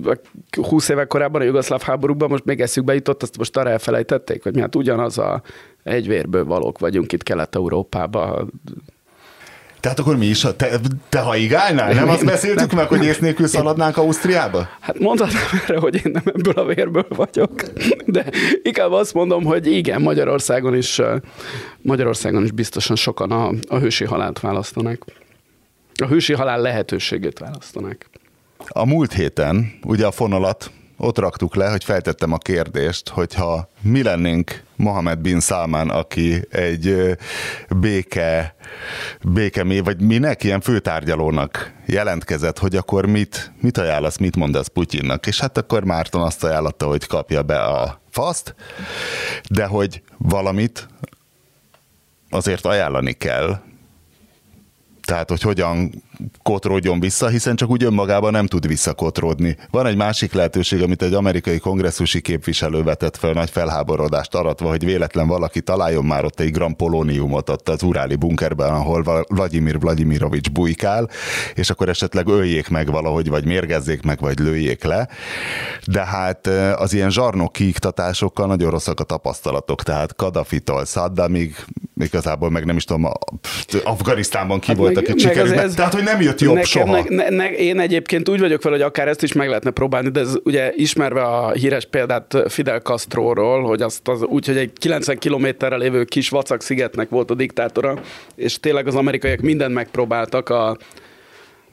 [0.04, 0.20] a
[0.68, 4.54] 20 évek korábban a jugoszláv háborúban most még eszükbe jutott, azt most arra elfelejtették, hogy
[4.54, 5.42] mi hát ugyanaz a
[5.84, 8.54] egyvérből valók vagyunk itt Kelet-Európában,
[9.84, 11.94] tehát akkor mi is, te, te haigálnál?
[11.94, 14.70] Nem azt beszéltük meg, hogy ész nélkül szaladnánk Ausztriába?
[14.80, 17.52] Hát mondhatnám erre, hogy én nem ebből a vérből vagyok,
[18.06, 18.26] de
[18.62, 21.02] inkább azt mondom, hogy igen, Magyarországon is,
[21.82, 25.06] Magyarországon is biztosan sokan a, a hősi halált választanak.
[25.96, 28.10] A hősi halál lehetőségét választanak.
[28.68, 34.04] A múlt héten ugye a fonalat ott raktuk le, hogy feltettem a kérdést, hogyha mi
[34.04, 37.18] lennénk Mohamed bin Salman, aki egy
[37.70, 38.56] béke,
[39.22, 45.40] béke vagy minek, ilyen főtárgyalónak jelentkezett, hogy akkor mit, mit ajánlasz, mit mondasz Putyinnak, és
[45.40, 48.56] hát akkor Márton azt ajánlotta, hogy kapja be a faszt,
[49.50, 50.88] de hogy valamit
[52.30, 53.62] azért ajánlani kell,
[55.06, 56.04] tehát hogy hogyan
[56.44, 59.58] kotródjon vissza, hiszen csak úgy önmagában nem tud visszakotródni.
[59.72, 64.86] Van egy másik lehetőség, amit egy amerikai kongresszusi képviselő vetett fel nagy felháborodást aratva, hogy
[64.86, 70.52] véletlen valaki találjon már ott egy gram polóniumot ott az uráli bunkerben, ahol Vladimir Vladimirovics
[70.52, 71.10] bujkál,
[71.56, 75.08] és akkor esetleg öljék meg valahogy, vagy mérgezzék meg, vagy lőjék le.
[75.86, 81.56] De hát az ilyen zsarnok kiiktatásokkal nagyon rosszak a tapasztalatok, tehát Kadafitól Saddamig,
[81.96, 83.12] igazából meg nem is tudom,
[83.84, 85.76] Afganisztánban ki hát voltak egy sikerült.
[85.76, 87.04] Tehát, hogy nem jött jobb nekem, soha.
[87.10, 90.20] Ne, ne, én egyébként úgy vagyok vele, hogy akár ezt is meg lehetne próbálni, de
[90.20, 95.18] ez ugye ismerve a híres példát Fidel Castroról, hogy azt az, úgy, hogy egy 90
[95.18, 98.00] kilométerrel lévő kis vacak szigetnek volt a diktátora,
[98.36, 100.78] és tényleg az amerikaiak mindent megpróbáltak a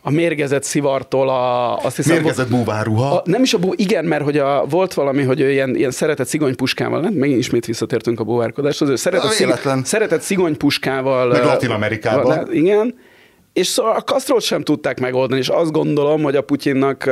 [0.02, 1.76] a mérgezett szivartól a...
[1.76, 3.14] Azt hiszem, mérgezett búváruha.
[3.14, 5.90] A, nem is a bú, igen, mert hogy a, volt valami, hogy ő ilyen, ilyen
[5.90, 7.12] szeretett szigonypuskával, nem?
[7.12, 11.28] Megint ismét visszatértünk a búvárkodáshoz, ő szeretett, szig, szeretett szigonypuskával...
[11.28, 12.52] Meg Latin Amerikában.
[12.52, 12.94] Igen,
[13.52, 17.10] és szóval a Castro sem tudták megoldani, és azt gondolom, hogy a Putyinnak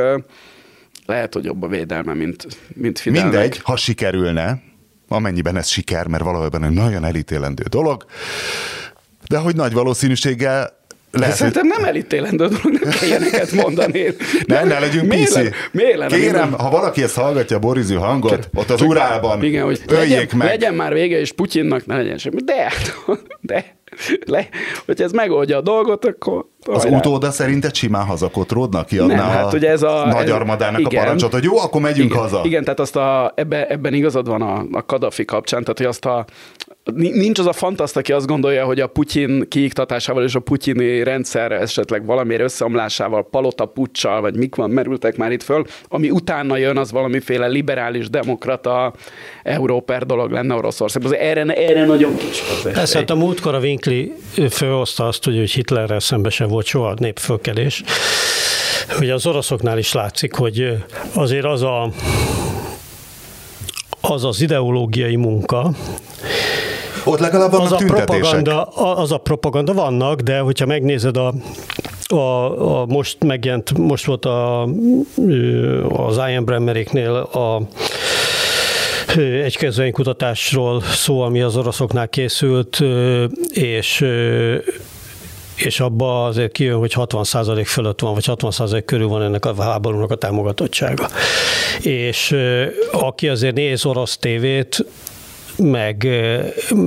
[1.05, 3.31] lehet, hogy jobb a védelme, mint, mint Fidelnek.
[3.31, 4.61] Mindegy, ha sikerülne,
[5.07, 8.05] amennyiben ez siker, mert valójában egy nagyon elítélendő dolog,
[9.27, 10.78] de hogy nagy valószínűséggel
[11.11, 14.05] lehet, Szerintem nem elítélendő dolog, nem kell ilyeneket mondani.
[14.45, 15.49] ne, ne legyünk piszi.
[16.07, 20.47] Kérem, ha valaki ezt hallgatja a borizű hangot, ott az urában, igen, hogy legyen, meg.
[20.47, 22.41] Legyen már vége, és Putyinnak ne legyen semmi.
[22.41, 22.71] De,
[23.41, 23.77] de,
[24.25, 24.47] le,
[24.85, 26.45] hogyha ez megoldja a dolgot, akkor...
[26.65, 26.97] Az rá.
[26.97, 28.85] utóda szerinted simán hazakotródnak?
[28.85, 30.05] Kiadná nem, hát ugye ez a...
[30.05, 32.41] Nagy armadának igen, a parancsot, hogy jó, akkor megyünk igen, haza.
[32.43, 36.05] Igen, tehát azt a, ebbe, ebben igazad van a, a Kadafi kapcsán, tehát hogy azt
[36.05, 36.25] a,
[36.95, 41.51] nincs az a fantaszt, aki azt gondolja, hogy a Putyin kiiktatásával és a putyini rendszer
[41.51, 46.77] esetleg valamiért összeomlásával, palota puccsal, vagy mik van, merültek már itt föl, ami utána jön,
[46.77, 48.93] az valamiféle liberális demokrata
[49.43, 51.13] Európer dolog lenne Oroszországban.
[51.13, 52.43] Erre, erre nagyon kis
[52.75, 54.13] az hát a múltkor a Winkli
[54.49, 57.83] főhozta azt, hogy Hitlerrel szemben sem volt soha népfölkelés.
[58.99, 60.77] Ugye az oroszoknál is látszik, hogy
[61.13, 61.91] azért az a
[64.01, 65.71] az az ideológiai munka,
[67.09, 71.33] ott legalább vannak az a propaganda, az a propaganda vannak, de hogyha megnézed a
[72.11, 74.63] a, a most megjelent, most volt a,
[75.87, 77.61] az Ian Bremmeréknél a
[79.43, 82.79] egy kezdvénykutatásról szó, ami az oroszoknál készült,
[83.49, 84.05] és
[85.55, 90.11] és abba azért kijön, hogy 60% fölött van, vagy 60% körül van ennek a háborúnak
[90.11, 91.09] a támogatottsága.
[91.81, 92.35] És
[92.91, 94.85] aki azért néz orosz tévét,
[95.59, 96.07] meg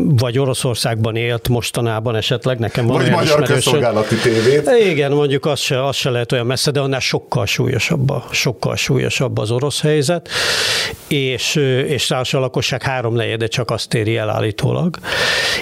[0.07, 4.71] vagy Oroszországban élt mostanában esetleg, nekem van vagy olyan magyar közszolgálati tévét.
[4.91, 8.77] Igen, mondjuk az se, az se lehet olyan messze, de annál sokkal súlyosabb, a, sokkal
[8.77, 10.29] súlyosabb az orosz helyzet,
[11.09, 11.55] és,
[11.87, 14.99] és rá a lakosság három negyede csak azt éri el állítólag,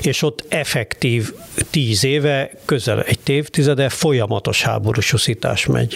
[0.00, 1.32] és ott effektív
[1.70, 5.94] tíz éve, közel egy évtizede folyamatos háborúsúszítás megy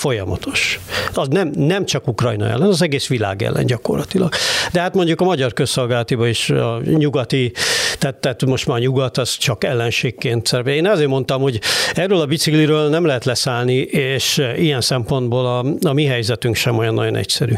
[0.00, 0.80] folyamatos.
[1.14, 4.32] Az nem, nem csak Ukrajna ellen, az egész világ ellen gyakorlatilag.
[4.72, 7.52] De hát mondjuk a magyar közszolgálatiban is a nyugati,
[7.98, 10.74] tehát, tehát most már a nyugat az csak ellenségként szerve.
[10.74, 11.60] Én azért mondtam, hogy
[11.94, 16.94] erről a bicikliről nem lehet leszállni, és ilyen szempontból a, a mi helyzetünk sem olyan
[16.94, 17.54] nagyon egyszerű.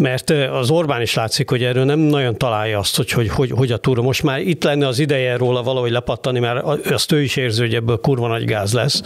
[0.00, 3.72] Mert az Orbán is látszik, hogy erről nem nagyon találja azt, hogy hogy, hogy, hogy
[3.72, 4.02] a túra.
[4.02, 7.74] Most már itt lenne az ideje róla valahogy lepattani, mert azt ő is érzi, hogy
[7.74, 9.02] ebből kurva nagy gáz lesz,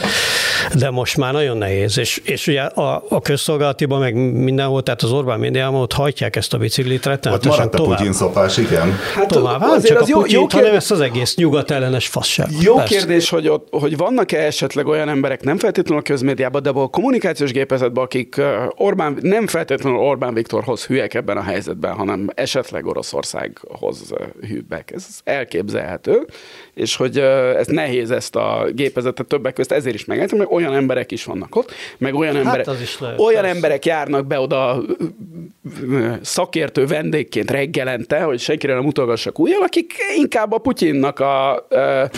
[0.74, 1.98] de most már nagyon nehéz.
[1.98, 6.54] És, és ugye a, a közszolgálatiban meg mindenhol, tehát az Orbán médiában ott hajtják ezt
[6.54, 7.90] a biciklit rettenetesen tovább.
[7.90, 8.92] a Putyin szopás, igen.
[9.14, 9.60] Hát tovább.
[9.60, 12.48] Hát azért csak az a Putyin, jó, jó hanem ezt az egész nyugat ellenes fasság.
[12.60, 12.96] Jó Persze.
[12.96, 17.52] kérdés, hogy, ott, hogy vannak-e esetleg olyan emberek, nem feltétlenül a közmédiában, de a kommunikációs
[17.52, 18.40] gépezetben, akik
[18.76, 24.12] Orbán, nem feltétlenül Orbán Viktorhoz hülyek ebben a helyzetben, hanem esetleg Oroszországhoz
[24.48, 24.90] hűbbek.
[24.90, 26.26] Ez elképzelhető,
[26.74, 31.12] és hogy ez nehéz ezt a gépezetet többek között ezért is megengedni, mert olyan emberek
[31.12, 32.66] is vannak ott, meg olyan, hát emberek,
[33.00, 33.54] lehet, olyan persze.
[33.54, 34.82] emberek járnak be oda
[36.22, 42.10] szakértő vendégként reggelente, hogy senkire nem mutogassak újjal, akik inkább a Putyinnak a, a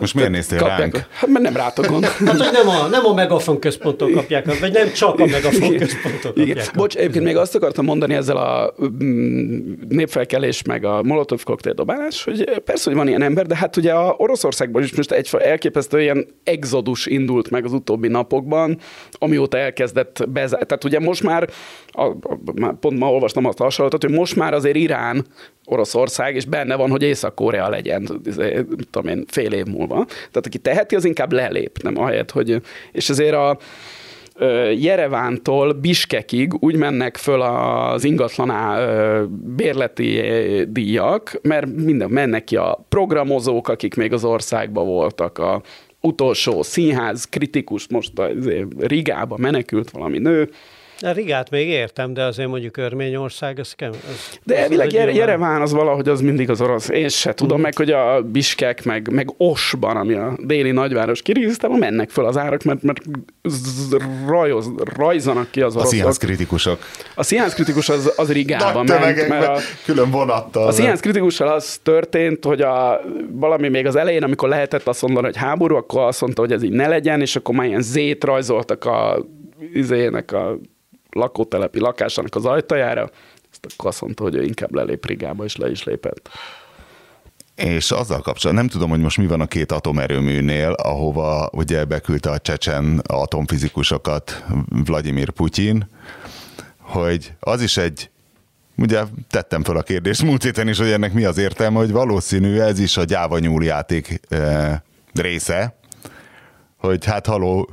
[0.00, 1.06] most miért néztél kapják, ránk?
[1.12, 2.04] Hát mert nem rátok gond.
[2.26, 6.32] hát, hogy nem a, nem a Megafon központtól kapják, vagy nem csak a Megafon központtól
[6.32, 6.48] kapják.
[6.48, 6.66] Igen.
[6.74, 12.24] Bocs, egyébként még azt akartam mondani ezzel a mm, népfelkelés, meg a Molotov koktél dobálás,
[12.24, 16.00] hogy persze, hogy van ilyen ember, de hát ugye a Oroszországban is most egy elképesztő
[16.00, 18.78] ilyen exodus indult meg az utóbbi napokban,
[19.12, 20.66] amióta elkezdett bezárni.
[20.66, 21.48] Tehát ugye most már,
[21.92, 25.26] a, a, pont ma olvastam azt a hasonlatot, hogy most már azért Irán
[25.64, 30.04] Oroszország, és benne van, hogy Észak-Korea legyen, izé, tudom én, fél év múlva.
[30.04, 32.60] Tehát aki teheti, az inkább lelép, nem ahelyett, hogy...
[32.92, 33.58] És ezért a,
[34.78, 38.78] Jerevántól Biskekig úgy mennek föl az ingatlaná
[39.56, 40.20] bérleti
[40.68, 45.62] díjak, mert minden mennek ki a programozók, akik még az országban voltak, a
[46.00, 50.50] utolsó színház kritikus, most a izé, Rigába menekült valami nő,
[51.02, 53.90] a Rigát még értem, de azért mondjuk Örményország, az kem.
[53.90, 56.88] Az, de az elvileg Jere, Jereván az valahogy az mindig az orosz.
[56.88, 57.62] Én se tudom, mm.
[57.62, 62.36] meg hogy a Biskek, meg, meg Osban, ami a déli nagyváros Kirgizisztában mennek föl az
[62.36, 63.00] árak, mert, mert
[64.26, 65.92] rajoz, rajzanak ki az oroszok.
[65.92, 66.78] A színház kritikusok.
[67.14, 70.66] A színház kritikus az, az Rigában ment, mert a, külön vonattal.
[70.66, 75.26] A színház kritikussal az történt, hogy a, valami még az elején, amikor lehetett azt mondani,
[75.26, 78.24] hogy háború, akkor azt mondta, hogy ez így ne legyen, és akkor már ilyen zét
[78.24, 79.24] rajzoltak a
[79.72, 80.58] izének a
[81.10, 83.10] lakótelepi lakásának az ajtajára,
[83.50, 86.28] ezt akkor azt mondta, hogy ő inkább lelép Rigába, és le is lépett.
[87.54, 92.30] És azzal kapcsolatban nem tudom, hogy most mi van a két atomerőműnél, ahova ugye beküldte
[92.30, 94.44] a csecsen atomfizikusokat
[94.84, 95.88] Vladimir Putyin,
[96.78, 98.10] hogy az is egy
[98.80, 102.58] Ugye tettem fel a kérdést múlt héten is, hogy ennek mi az értelme, hogy valószínű
[102.58, 104.82] ez is a gyáva nyúl játék e,
[105.14, 105.74] része,
[106.76, 107.70] hogy hát haló,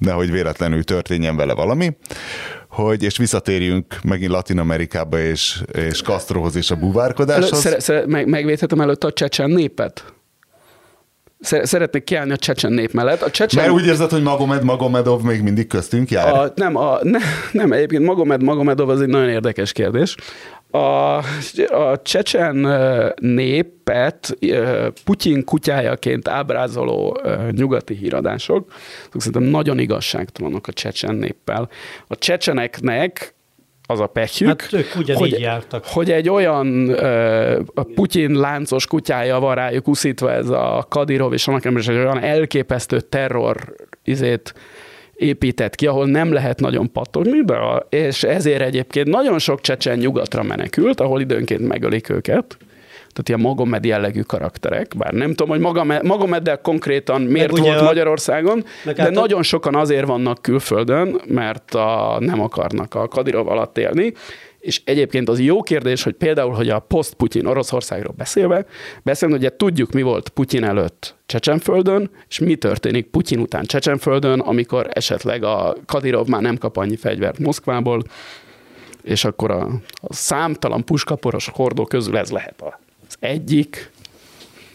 [0.00, 1.96] nehogy véletlenül történjen vele valami,
[2.68, 7.58] hogy, és visszatérjünk megint Latin Amerikába és, és Castrohoz és a buvárkodáshoz.
[7.58, 10.04] Szere, szere, meg, megvédhetem előtt a csecsen népet?
[11.40, 13.22] Szeretnék kiállni a csecsen nép mellett.
[13.22, 13.62] A csecsen...
[13.62, 16.32] Mert úgy érzed, hogy Magomed Magomedov még mindig köztünk jár?
[16.32, 17.18] A, nem, a, ne,
[17.52, 20.16] nem, egyébként Magomed Magomedov az egy nagyon érdekes kérdés.
[20.70, 21.16] A,
[21.74, 22.68] a csecsen
[23.20, 24.36] népet
[25.04, 28.72] Putyin kutyájaként ábrázoló nyugati híradások,
[29.16, 31.68] szerintem nagyon igazságtalanok a csecsen néppel.
[32.06, 33.34] A csecseneknek
[33.90, 35.84] az a pekjük, hát ők hogy, jártak.
[35.86, 37.60] hogy egy olyan uh,
[37.94, 43.00] Putyin láncos kutyája van rájuk uszítva ez a Kadirov, és annak is egy olyan elképesztő
[43.00, 43.74] terror
[44.04, 44.54] izét
[45.14, 49.98] épített ki, ahol nem lehet nagyon pattogni, de a, és ezért egyébként nagyon sok csecsen
[49.98, 52.56] nyugatra menekült, ahol időnként megölik őket.
[53.12, 57.84] Tehát ilyen Magomed jellegű karakterek, bár nem tudom, hogy Magomed, Magomeddel konkrétan miért volt a,
[57.84, 63.78] Magyarországon, de hát nagyon sokan azért vannak külföldön, mert a, nem akarnak a Kadirov alatt
[63.78, 64.12] élni,
[64.60, 68.64] és egyébként az jó kérdés, hogy például, hogy a post-Putyin Oroszországról beszélve,
[69.02, 74.88] beszélni, ugye tudjuk, mi volt Putyin előtt Csecsenföldön, és mi történik Putyin után Csecsenföldön, amikor
[74.92, 78.02] esetleg a Kadirov már nem kap annyi fegyvert Moszkvából,
[79.02, 82.72] és akkor a, a számtalan puskaporos hordó közül ez lehet az
[83.20, 83.90] egyik,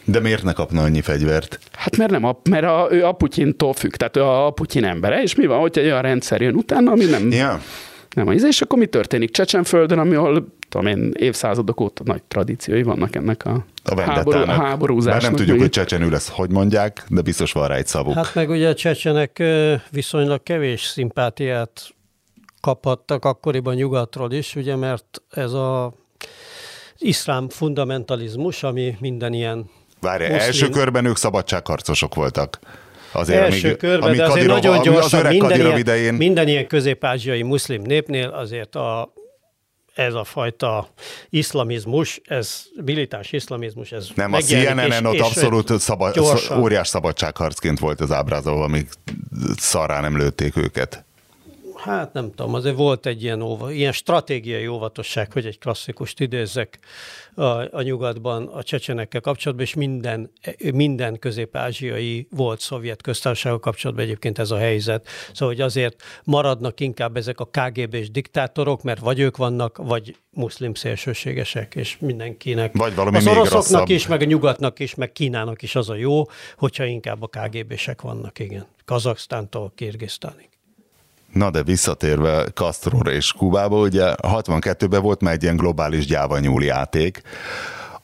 [0.07, 1.59] de miért ne kapna annyi fegyvert?
[1.71, 5.21] Hát mert nem, a, mert a, ő a Putyintól függ, tehát ő a Putyin embere,
[5.21, 7.31] és mi van, hogyha egy olyan rendszer jön utána, ami nem...
[7.31, 7.59] Yeah
[8.15, 13.15] nem az, és akkor mi történik Csecsenföldön, ahol tudom én, évszázadok óta nagy tradíciói vannak
[13.15, 15.21] ennek a, a háború, háborúzásnak.
[15.21, 18.13] Már nem tudjuk, hogy csecsenül lesz, hogy mondják, de biztos van rá egy szavuk.
[18.13, 19.43] Hát meg ugye a csecsenek
[19.91, 21.93] viszonylag kevés szimpátiát
[22.61, 25.93] kaphattak akkoriban nyugatról is, ugye, mert ez a
[26.97, 29.69] iszlám fundamentalizmus, ami minden ilyen
[30.01, 32.59] Várj, első körben ők szabadságharcosok voltak.
[33.11, 36.13] Azért, első amíg, körben, amíg de azért Kadirov, nagyon gyorsan minden ilyen, idején...
[36.13, 39.13] minden ilyen közép-ázsiai muszlim népnél azért a
[39.95, 40.87] ez a fajta
[41.29, 46.11] iszlamizmus, ez militáns iszlamizmus, ez Nem, a CNN-en ott abszolút szaba,
[46.59, 48.87] óriás szabadságharcként volt az ábrázolva, amíg
[49.57, 51.05] szarrá nem lőtték őket.
[51.85, 56.79] Hát nem tudom, azért volt egy ilyen, óva, ilyen stratégiai óvatosság, hogy egy klasszikust idézzek
[57.35, 57.43] a,
[57.75, 60.31] a nyugatban a csecsenekkel kapcsolatban, és minden,
[60.73, 65.07] minden közép-ázsiai volt szovjet köztársasággal kapcsolatban egyébként ez a helyzet.
[65.33, 70.73] Szóval, hogy azért maradnak inkább ezek a KGB-s diktátorok, mert vagy ők vannak, vagy muszlim
[70.73, 72.77] szélsőségesek, és mindenkinek.
[72.77, 73.89] Vagy valami az oroszoknak rosszabb.
[73.89, 76.23] is, meg a nyugatnak is, meg Kínának is az a jó,
[76.57, 78.65] hogyha inkább a KGB-sek vannak, igen.
[78.85, 80.54] Kazaksztántól Kirgisztánig.
[81.35, 87.21] Na de visszatérve Castro és Kubába, ugye 62-ben volt már egy ilyen globális gyávanyúl játék,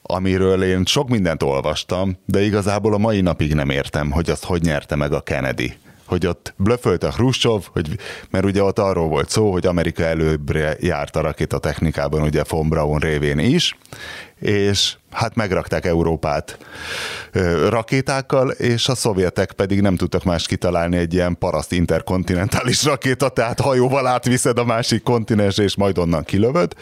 [0.02, 4.62] amiről én sok mindent olvastam, de igazából a mai napig nem értem, hogy azt hogy
[4.62, 5.76] nyerte meg a Kennedy.
[6.04, 7.98] Hogy ott blöfölt a Khrushchev, hogy,
[8.30, 12.98] mert ugye ott arról volt szó, hogy Amerika előbbre járt a rakétatechnikában, ugye von Braun
[12.98, 13.76] révén is,
[14.42, 16.58] és hát megrakták Európát
[17.68, 23.60] rakétákkal, és a szovjetek pedig nem tudtak más kitalálni egy ilyen paraszt interkontinentális rakéta, tehát
[23.60, 26.72] hajóval átviszed a másik kontinens, és majd onnan kilövöd.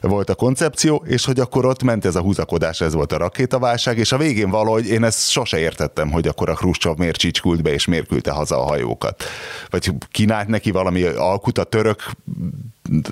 [0.00, 3.98] Volt a koncepció, és hogy akkor ott ment ez a húzakodás, ez volt a rakétaválság,
[3.98, 7.72] és a végén valahogy én ezt sose értettem, hogy akkor a Khrushchev miért csicskult be,
[7.72, 9.24] és miért küldte haza a hajókat.
[9.70, 12.02] Vagy kínált neki valami alkut, a török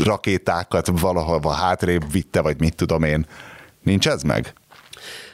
[0.04, 3.26] rakétákat valahova hátrébb vitte, vagy mit tudom én.
[3.84, 4.52] Nincs ez meg?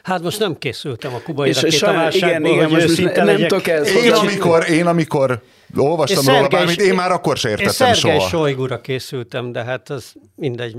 [0.02, 3.48] Hát most nem készültem a kubai És- rakétaválságból, igen, igen, hogy őszinte nem legyek.
[3.48, 5.42] tudok ehhez Én amikor, én amikor
[5.76, 8.20] olvastam róla Szergej- bármit, én már akkor se Én értettem soha.
[8.28, 10.76] Solygura készültem, de hát ez mindegy,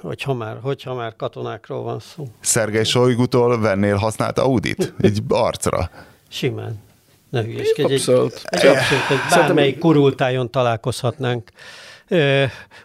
[0.00, 2.26] hogyha már, hogyha már katonákról van szó.
[2.40, 4.92] Szergej Solygutól vennél használt Audit?
[5.04, 5.90] Így arcra.
[6.28, 6.82] Simán.
[7.30, 7.92] Ne hülyeskedj.
[7.92, 8.42] Egy, Abszolút.
[8.44, 11.50] egy abszolút, egy bármelyik kurultájon találkozhatnánk.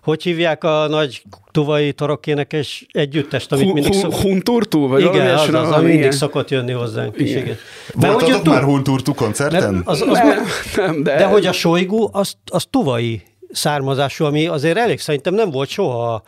[0.03, 4.13] Hogy hívják a nagy tuvai torokénekes együttest, amit mindig Hun- szok...
[4.21, 4.87] Hunturtú?
[4.87, 7.57] Vagy Igen, az, az, ami mindig szokott jönni hozzánk is, Igen.
[7.93, 9.81] Voltatok már tu- Hunturtu koncerten?
[9.85, 10.39] az, az, Nem,
[10.75, 11.15] nem, de...
[11.15, 16.23] de hogy a Sojgu, az, az tuvai származású, ami azért elég szerintem nem volt soha.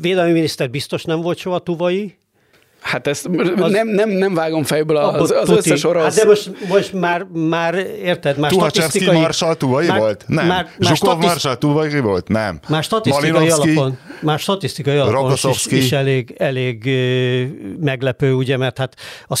[0.00, 2.18] Védelmi miniszter biztos nem volt soha tuvai.
[2.80, 6.02] Hát ezt nem, nem, nem vágom fejből az, az összes orosz...
[6.02, 9.20] Hát de most, most már, már érted, már Tuhachevsky statisztikai...
[9.20, 10.24] Marsal Tuvai már, volt?
[10.26, 10.46] Nem.
[10.46, 12.28] Már, már, Zsukov statiszt, Marsal Tuvai volt?
[12.28, 12.60] Nem.
[12.68, 13.70] már statisztikai Malinovsky?
[13.70, 16.90] alapon, már statisztikai alapon is, is elég, elég
[17.80, 18.94] meglepő, ugye, mert hát
[19.26, 19.36] a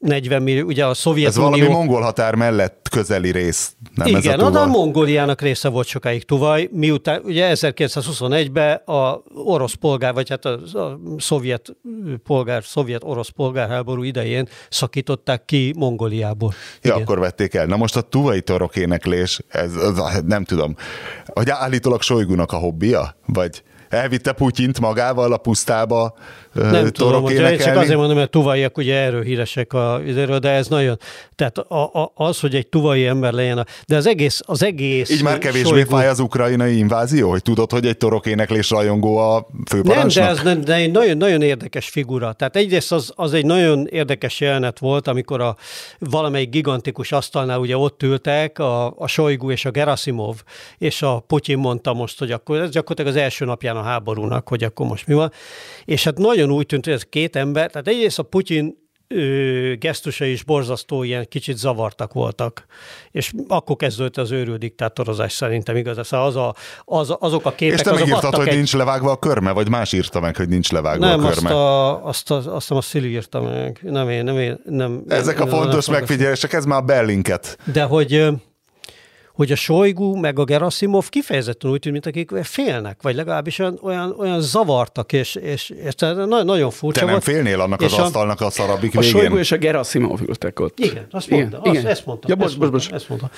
[0.00, 1.50] 140 millió, ugye a Ez Szovjetunió...
[1.50, 4.48] valami mongol határ mellett közeli rész, nem ez a Igen, Tuva.
[4.48, 10.44] oda a Mongóliának része volt sokáig Tuvaj, miután ugye 1921-ben a orosz polgár, vagy hát
[10.44, 11.76] a, a szovjet
[12.24, 16.52] polgár, szovjet-orosz polgárháború idején szakították ki Mongóliából.
[16.82, 17.02] Ja, Igen.
[17.02, 17.66] akkor vették el.
[17.66, 20.76] Na most a tuvai torok éneklés, ez, ez, nem tudom,
[21.26, 23.16] hogy állítólag Sojgunak a hobbija?
[23.26, 26.14] Vagy elvitte Putyint magával a pusztába
[26.52, 30.48] Nem tudom, hogy én csak azért mondom, mert tuvaiak ugye erről híresek a időről, de
[30.48, 30.98] ez nagyon,
[31.34, 35.10] tehát a, a, az, hogy egy tuvai ember legyen, a, de az egész, az egész
[35.10, 39.16] Így már kevésbé Šojgu- fáj az ukrajnai invázió, hogy tudod, hogy egy torok éneklés rajongó
[39.16, 39.46] a
[39.82, 42.32] Nem, de ez nem, de egy nagyon, nagyon érdekes figura.
[42.32, 45.56] Tehát egyrészt az, az egy nagyon érdekes jelenet volt, amikor a
[45.98, 50.36] valamelyik gigantikus asztalnál ugye ott ültek a, a Sojgu és a Gerasimov,
[50.78, 54.64] és a Putyin mondta most, hogy akkor ez gyakorlatilag az első napján a háborúnak, hogy
[54.64, 55.32] akkor most mi van.
[55.84, 60.30] És hát nagyon úgy tűnt, hogy ez két ember, tehát egyrészt a Putyin ö, gesztusai
[60.32, 62.64] is borzasztó, ilyen kicsit zavartak voltak.
[63.10, 66.06] És akkor kezdődött az őrült diktátorozás szerintem igaz.
[66.06, 69.16] Szóval az a, az, azok a képek, És te megírtad, hogy egy- nincs levágva a
[69.16, 71.54] körme, vagy más írta meg, hogy nincs levágva nem, a azt körme?
[71.56, 73.78] a, azt, a, azt hiszem a Szili írta meg.
[73.82, 74.60] Nem én, nem én.
[74.64, 77.58] Nem, Ezek nem, a nem, fontos nem, megfigyelések, ez már a Bellinket.
[77.72, 78.26] De hogy,
[79.32, 83.78] hogy a Sojgu meg a Gerasimov kifejezetten úgy tűnt, mint akik félnek, vagy legalábbis olyan,
[83.82, 87.24] olyan, olyan zavartak, és, és, és tehát na- nagyon furcsa Te nem volt.
[87.24, 89.38] félnél annak az És a- asztalnak a szarabik A Sojgu végén?
[89.38, 90.78] és a Gerasimov ültek ott.
[90.78, 91.86] Igen, azt mondta, Igen, azt, igen.
[91.90, 92.28] ezt mondta.
[92.28, 92.90] Ja, bocs, ezt bocs.
[92.92, 93.30] Ezt mondta.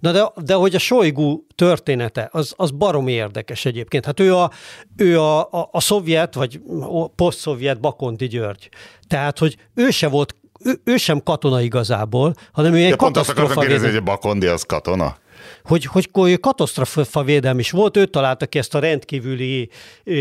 [0.00, 4.04] Na de, de hogy a Sojgu története, az, az baromi érdekes egyébként.
[4.04, 4.50] Hát ő a,
[4.96, 8.68] ő a, a, a szovjet, vagy a posztszovjet Bakonti György.
[9.08, 13.16] Tehát, hogy ő se volt, ő, ő sem katona igazából, hanem ő egy Ja, pont
[13.16, 15.16] azt akartam kérdezni, hogy a Bakondi az katona.
[15.64, 19.68] Hogy, hogy katasztrofa védelm is volt, ő találta ki ezt a rendkívüli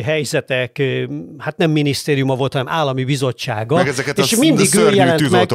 [0.04, 0.82] helyzetek,
[1.38, 3.76] hát nem minisztériuma volt, hanem állami bizottsága.
[3.76, 5.52] Meg ezeket és a mindig ő jelent meg,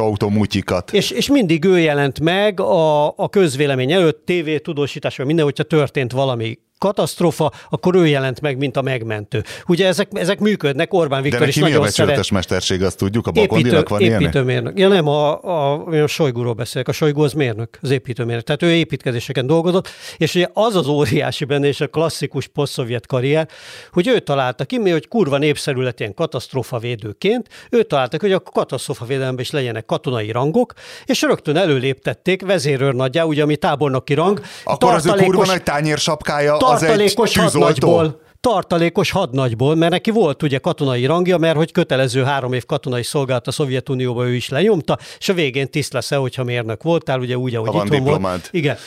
[0.91, 6.11] és, és mindig ő jelent meg a, a közvélemény előtt, TV tudósításban, minden, hogyha történt
[6.11, 9.43] valami katasztrófa, akkor ő jelent meg, mint a megmentő.
[9.67, 12.97] Ugye ezek, ezek működnek, Orbán De Viktor is neki mi a nagyon becsületes mesterség, azt
[12.97, 13.27] tudjuk?
[13.27, 14.21] A Bakondinak van ilyen?
[14.21, 14.79] építőmérnök.
[14.79, 16.87] Ja nem, a, a, a Sojguról beszélek.
[16.87, 18.43] A Sojgu az mérnök, az építőmérnök.
[18.43, 23.47] Tehát ő építkezéseken dolgozott, és ugye az az óriási benne, és a klasszikus posztszovjet karrier,
[23.91, 28.35] hogy ő találta ki, mi, hogy kurva népszerű lett ilyen katasztrófavédőként, ő találta ki, hogy
[28.35, 30.73] a katasztrófavédelemben is legyenek katonai rangok,
[31.05, 34.41] és rögtön előléptették vezérőrnagyjá, ugye ami tábornoki rang.
[34.63, 41.05] Akkor az ő kurva nagy tányérsapkája, tartalékos hadnagyból tartalékos hadnagyból, mert neki volt ugye katonai
[41.05, 45.33] rangja, mert hogy kötelező három év katonai szolgálat a Szovjetunióban ő is lenyomta, és a
[45.33, 48.49] végén tiszt lesz hogyha mérnök voltál, ugye úgy, ahogy itt volt.
[48.51, 48.77] Igen.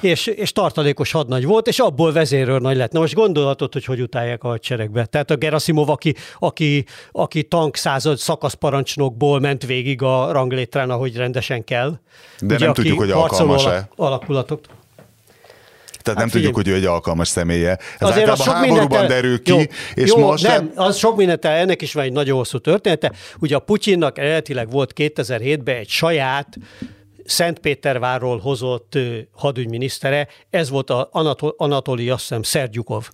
[0.00, 2.12] És, és tartalékos hadnagy volt, és abból
[2.58, 2.92] nagy lett.
[2.92, 5.06] Na most gondolhatod, hogy hogy utálják a hadseregbe.
[5.06, 11.64] Tehát a Gerasimov, aki, aki, aki tank század szakaszparancsnokból ment végig a ranglétrán, ahogy rendesen
[11.64, 11.98] kell.
[12.40, 13.88] De ugye, nem tudjuk, hogy alkalmas-e.
[13.96, 14.60] Alakulatok.
[16.08, 17.78] Tehát hát nem tudjuk, hogy ő egy alkalmas személye.
[17.98, 19.58] Ez Azért az sok háborúban derül ki, jó,
[19.94, 20.46] és jó, most...
[20.46, 23.12] Nem, az sok mindent, ennek is van egy nagyon hosszú története.
[23.40, 26.56] Ugye a Putyinnak eredetileg volt 2007-ben egy saját
[27.24, 28.98] Szentpétervárról hozott
[29.32, 33.08] hadügyminisztere, ez volt a Anatol, Anatoli, azt hiszem, Szergyukov.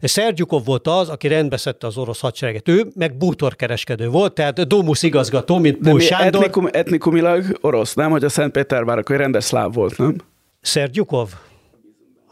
[0.00, 2.68] Szergyukov volt az, aki rendbeszedte az orosz hadsereget.
[2.68, 6.40] Ő meg bútorkereskedő volt, tehát Domus igazgató, mint Pól Sándor.
[6.40, 8.10] Etnikum, etnikumilag orosz, nem?
[8.10, 10.16] Hogy a Szentpétervár akkor rendes szláv volt, nem?
[10.60, 11.28] Szergyukov?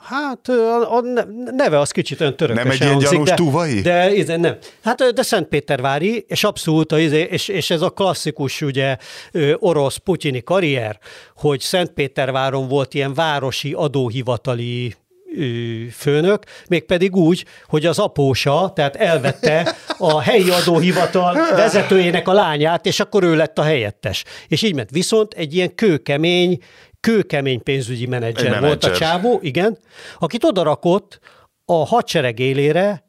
[0.04, 1.00] Hát a, a
[1.56, 2.62] neve az kicsit olyan törökös.
[2.62, 3.80] Nem egy ilyen gyanús de, túvai?
[3.80, 4.56] De, de, nem.
[4.82, 8.96] Hát de Szentpétervári, és abszolút, a, és, és ez a klasszikus ugye
[9.58, 10.98] orosz putyini karrier,
[11.36, 14.94] hogy Szentpéterváron volt ilyen városi adóhivatali
[15.92, 23.00] főnök, mégpedig úgy, hogy az apósa, tehát elvette a helyi adóhivatal vezetőjének a lányát, és
[23.00, 24.24] akkor ő lett a helyettes.
[24.48, 24.90] És így ment.
[24.90, 26.58] Viszont egy ilyen kőkemény,
[27.04, 29.78] kőkemény pénzügyi menedzser, menedzser volt a csávó, igen,
[30.18, 31.20] akit odarakott
[31.64, 33.06] a hadsereg élére,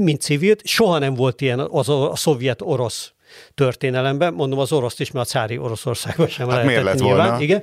[0.00, 3.12] mint civilt, soha nem volt ilyen az a, a szovjet-orosz
[3.54, 7.42] történelemben, mondom az oroszt is, mert a cári Oroszországban sem hát lehetett lett nyilván, volna?
[7.42, 7.62] igen,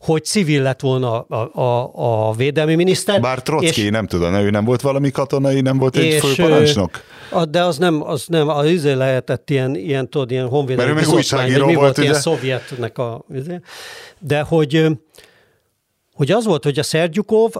[0.00, 1.90] hogy civil lett volna a, a,
[2.28, 3.20] a védelmi miniszter.
[3.20, 7.02] Bár Trotsky, nem tudom, ő nem volt valami katonai, nem volt egy főparancsnok?
[7.50, 11.08] De az nem, az nem, az izé lehetett ilyen, ilyen tudod, ilyen honvédelmi Mert ő
[11.08, 13.60] még újságíró mi volt, volt ilyen szovjetnek a, izé.
[14.18, 14.86] de hogy
[16.12, 17.52] hogy az volt, hogy a Szergyukov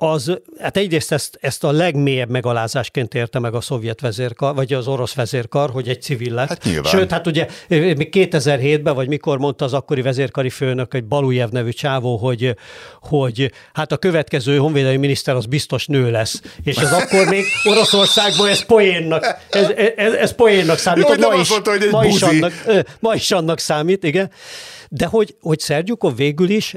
[0.00, 4.86] az, hát egyrészt ezt, ezt a legmélyebb megalázásként érte meg a szovjet vezérkar, vagy az
[4.86, 6.48] orosz vezérkar, hogy egy civil lett.
[6.48, 6.92] Hát nyilván.
[6.92, 11.70] Sőt, hát ugye még 2007-ben, vagy mikor mondta az akkori vezérkari főnök, egy Balujev nevű
[11.70, 12.56] csávó, hogy,
[13.00, 16.42] hogy hát a következő honvédelmi miniszter az biztos nő lesz.
[16.64, 21.08] És ez akkor még Oroszországban ez poénnak, ez, ez, ez poénnak számít.
[21.08, 22.52] Jó, ma, is, mondta, hogy egy ma, is annak,
[23.00, 24.30] ma is annak számít, igen.
[24.88, 26.76] De hogy, hogy Szergyukov végül is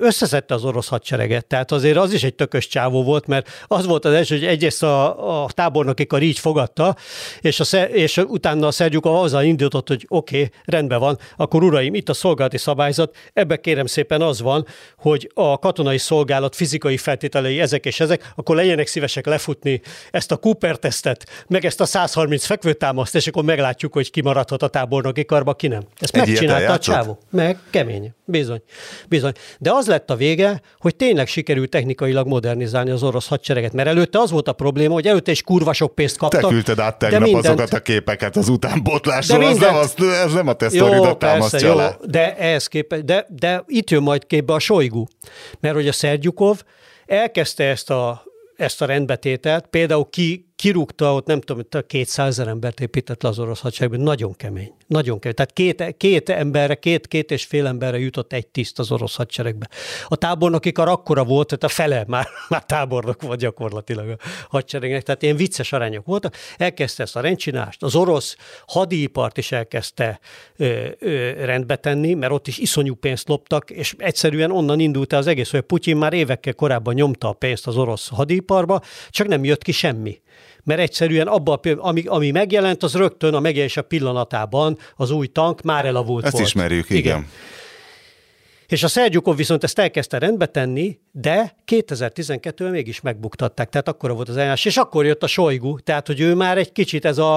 [0.00, 1.46] összeszedte az orosz hadsereget.
[1.46, 4.82] Tehát azért az is egy tökös csávó volt, mert az volt az első, hogy egyrészt
[4.82, 6.96] a, a tábornoki kar így fogadta,
[7.40, 11.94] és, a, és utána a Szergyuk azzal indított, hogy oké, okay, rendben van, akkor uraim,
[11.94, 14.66] itt a szolgálati szabályzat, ebbe kérem szépen az van,
[14.96, 20.36] hogy a katonai szolgálat fizikai feltételei ezek és ezek, akkor legyenek szívesek lefutni ezt a
[20.36, 25.54] Cooper-tesztet, meg ezt a 130 fekvőtámaszt, és akkor meglátjuk, hogy ki maradhat a tábornoki karba,
[25.54, 25.82] ki nem.
[25.98, 27.18] Ezt Egy megcsinálta a csávó.
[27.30, 28.14] Meg kemény.
[28.24, 28.62] Bizony.
[29.08, 29.32] Bizony.
[29.58, 34.18] De az lett a vége, hogy tényleg sikerült technikailag modernizálni az orosz hadsereget, mert előtte
[34.18, 36.40] az volt a probléma, hogy előtte is kurva sok pénzt kaptak.
[36.40, 37.44] Te küldted át tegnap mindent...
[37.44, 39.76] azokat a képeket az utánbotlásról, mindent...
[39.76, 43.64] az nem, az, ez nem a te sztoridat támasztja jó, de ehhez képe, de, de
[43.66, 45.04] itt jön majd képbe a Sojgu,
[45.60, 46.62] mert hogy a Szergyukov
[47.06, 49.66] elkezdte ezt a ezt a rendbetételt.
[49.66, 54.36] Például ki, kirúgta ott, nem tudom, 200 ezer embert épített le az orosz hadseregben, nagyon
[54.36, 55.34] kemény, nagyon kemény.
[55.34, 59.68] Tehát két, két emberre, két, két és fél emberre jutott egy tiszt az orosz hadseregbe.
[60.08, 64.16] A tábornoki kar akkora volt, tehát a fele már, már tábornok volt gyakorlatilag a
[64.48, 66.34] hadseregnek, tehát ilyen vicces arányok voltak.
[66.56, 68.36] Elkezdte ezt a rendcsinást, az orosz
[68.66, 70.20] hadipart is elkezdte
[70.56, 75.26] ö, ö, rendbe tenni, mert ott is iszonyú pénzt loptak, és egyszerűen onnan indult az
[75.26, 78.80] egész, hogy Putyin már évekkel korábban nyomta a pénzt az orosz hadiparba,
[79.10, 80.20] csak nem jött ki semmi
[80.64, 85.84] mert egyszerűen abban, ami, ami megjelent, az rögtön a megjelenése pillanatában az új tank már
[85.84, 86.46] elavult Ezt volt.
[86.46, 87.00] ismerjük, igen.
[87.00, 87.26] igen.
[88.68, 94.28] És a Szergyukov viszont ezt elkezdte rendbe tenni, de 2012-ben mégis megbuktatták, tehát akkor volt
[94.28, 97.36] az eljárás, és akkor jött a Sojgu, tehát hogy ő már egy kicsit ez a,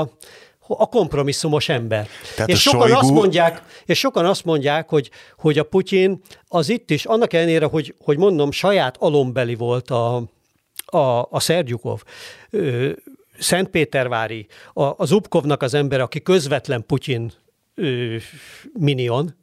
[0.68, 2.08] a kompromisszumos ember.
[2.36, 2.98] Tehát és, sokan Sojgu...
[2.98, 7.66] azt mondják, és sokan azt mondják, hogy, hogy a Putyin az itt is, annak ellenére,
[7.66, 10.24] hogy, hogy mondom, saját alombeli volt a,
[10.92, 12.04] a, a Szergyukov,
[13.40, 17.32] Szentpétervári, a, a Zubkovnak az ember, aki közvetlen Putyin
[17.76, 18.16] ö,
[18.74, 19.36] minion,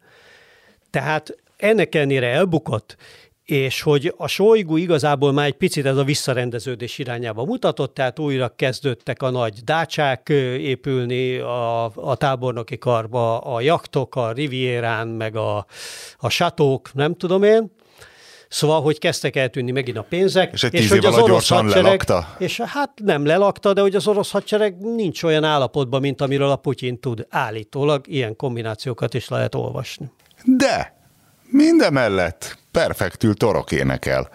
[0.90, 2.96] tehát ennek ellenére elbukott,
[3.44, 8.48] és hogy a Sojgu igazából már egy picit ez a visszarendeződés irányába mutatott, tehát újra
[8.56, 10.28] kezdődtek a nagy dácsák
[10.58, 15.66] épülni a, a tábornoki karba, a jaktok, a rivierán, meg a,
[16.18, 17.70] a satók, nem tudom én,
[18.48, 20.52] Szóval, hogy kezdtek eltűnni megint a pénzek.
[20.52, 22.36] És egy és hogy az orosz gyorsan hadsereg, lelakta?
[22.38, 26.56] És hát nem lelakta, de hogy az orosz hadsereg nincs olyan állapotban, mint amiről a
[26.56, 28.06] Putyin tud állítólag.
[28.06, 30.10] Ilyen kombinációkat is lehet olvasni.
[30.44, 30.96] De
[31.50, 34.28] mindemellett perfektül torok énekel.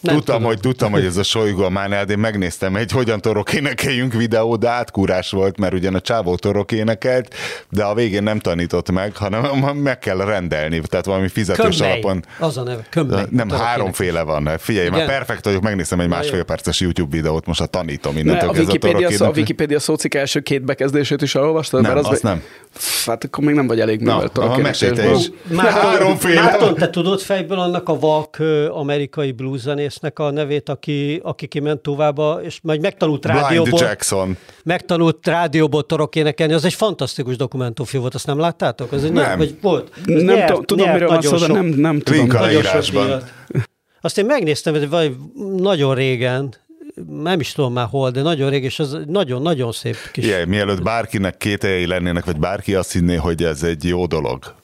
[0.00, 0.50] Nem tudtam, tudom.
[0.50, 4.12] hogy, tudtam, hogy ez a Solygó a Mánál, de én megnéztem egy hogyan torok énekeljünk
[4.12, 7.34] videó, de átkúrás volt, mert ugyan a csávó torok énekelt,
[7.68, 9.42] de a végén nem tanított meg, hanem
[9.76, 11.92] meg kell rendelni, tehát valami fizetős Kömmely.
[11.92, 12.24] alapon.
[12.38, 12.86] Az a neve.
[12.90, 13.24] Kömmely.
[13.30, 14.50] Nem, háromféle van.
[14.58, 15.08] Figyelj, már Igen?
[15.08, 18.72] perfekt vagyok, megnéztem egy másfél perces YouTube videót, most a tanítom Ne, innentől a, kezdve
[18.72, 19.30] Wikipédia, torok szó, a.
[19.34, 21.80] Wikipédia szócik első két bekezdését is elolvastad?
[21.82, 22.42] Nem, Mert az azt nem.
[22.72, 24.38] Pff, Hát akkor még nem vagy elég Na, művelt.
[24.38, 25.30] aha, mesélj te is.
[25.46, 26.40] Márton, Háromféle.
[26.40, 28.38] Márton, te tudod fejből annak a vak
[28.70, 29.32] amerikai
[29.90, 34.36] blueszenésznek a nevét, aki, aki kiment tovább, és majd megtanult Blind rádióból, Jackson.
[34.64, 36.52] megtanult rádióból torok énekelni.
[36.52, 38.92] Az egy fantasztikus dokumentumfilm volt, azt nem láttátok?
[38.92, 39.28] Ez egy Nem.
[39.28, 39.90] Nagy, vagy volt.
[40.06, 42.28] Ez Nem nyert- tudom, nyert miről van szó, de nem, nem tudom.
[42.28, 43.32] Díjat.
[44.00, 45.16] Azt én megnéztem, hogy vagy
[45.56, 46.54] nagyon régen,
[47.22, 50.24] nem is tudom már hol, de nagyon régen, és az nagyon-nagyon szép kis...
[50.24, 54.54] Igen, mielőtt bárkinek kételjei lennének, vagy bárki azt hinné, hogy ez egy jó dolog.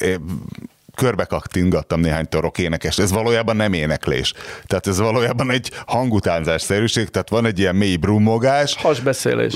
[0.00, 0.24] Én
[1.00, 2.98] körbe kaktingattam néhány torok énekes.
[2.98, 4.32] Ez valójában nem éneklés.
[4.66, 9.54] Tehát ez valójában egy hangutánzás-szerűség, tehát van egy ilyen mély brummogás, Hasbeszélés.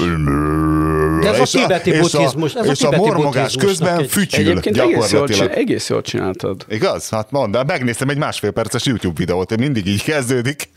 [1.24, 4.10] De ez a és tibeti és buddhizmus- ez a és a tibeti mormogás közben egy-
[4.10, 5.50] fütyül Egyébként egész jól, gyakorlatilag.
[5.52, 6.64] egész jól csináltad.
[6.68, 7.08] Igaz?
[7.08, 10.68] Hát mondd, de megnéztem egy másfél perces YouTube videót, én mindig így kezdődik.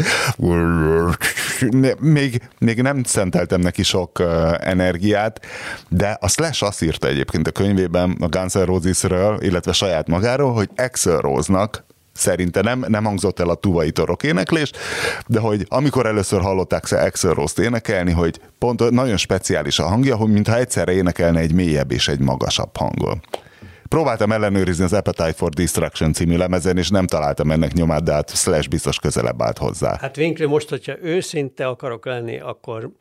[1.99, 4.23] Még, még nem szenteltem neki sok
[4.59, 5.45] energiát,
[5.89, 10.53] de a Slash azt írta egyébként a könyvében a Guns N' Roses-ről, illetve saját magáról,
[10.53, 11.85] hogy Axel Rose-nak
[12.17, 14.71] Szerinte nem, nem hangzott el a tuvai torok éneklés,
[15.27, 20.29] de hogy amikor először hallották Axel Rose-t énekelni, hogy pont nagyon speciális a hangja, hogy
[20.29, 23.21] mintha egyszerre énekelne egy mélyebb és egy magasabb hangon.
[23.87, 28.35] Próbáltam ellenőrizni az Appetite for Destruction című lemezen, és nem találtam ennek nyomát, de hát
[28.35, 29.97] Slash biztos közelebb állt hozzá.
[30.01, 32.91] Hát Winkli, most, hogyha őszinte akarok lenni, akkor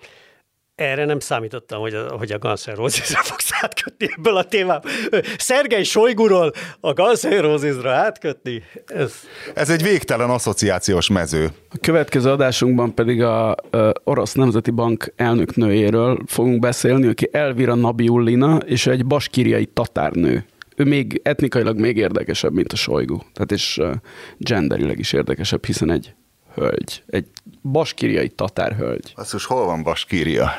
[0.76, 4.90] erre nem számítottam, hogy a, hogy a Guns N' Roses-ra fogsz átkötni ebből a témából.
[5.38, 9.14] Szergei Solygúról a Guns N' Roses-ra átkötni, ez...
[9.54, 11.48] Ez egy végtelen asszociációs mező.
[11.70, 18.56] A következő adásunkban pedig a ö, Orosz Nemzeti Bank elnöknőjéről fogunk beszélni, aki Elvira Nabiullina,
[18.56, 20.44] és egy baskíriai tatárnő.
[20.76, 23.18] Ő még etnikailag még érdekesebb, mint a Solygú.
[23.32, 23.94] Tehát és uh,
[24.38, 26.14] genderileg is érdekesebb, hiszen egy
[26.56, 27.02] hölgy.
[27.06, 27.26] Egy
[27.62, 29.12] baskíriai tatár hölgy.
[29.16, 30.50] Basszus, hol van Baskíria?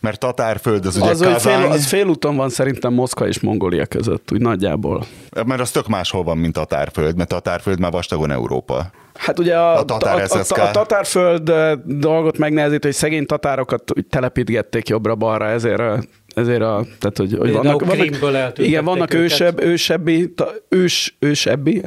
[0.00, 4.32] Mert Tatárföld az ugye Az, hogy fél, az félúton van szerintem Moszkva és Mongólia között,
[4.32, 5.06] úgy nagyjából.
[5.46, 8.90] mert az tök máshol van, mint Tatárföld, mert Tatárföld már vastagon Európa.
[9.14, 13.92] Hát ugye a, A tatár a, a, a tatárföld ö, dolgot megnehezít, hogy szegény tatárokat
[14.10, 16.02] telepítgették jobbra-balra, ezért a,
[16.34, 17.84] ezért a, tehát hogy, hogy vannak,
[18.20, 21.82] vannak, igen, vannak ősebb, ősebbi, ta, ős, ősebbi,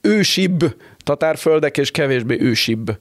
[0.00, 0.74] ősibb
[1.06, 2.98] tatárföldek, és kevésbé ősibb,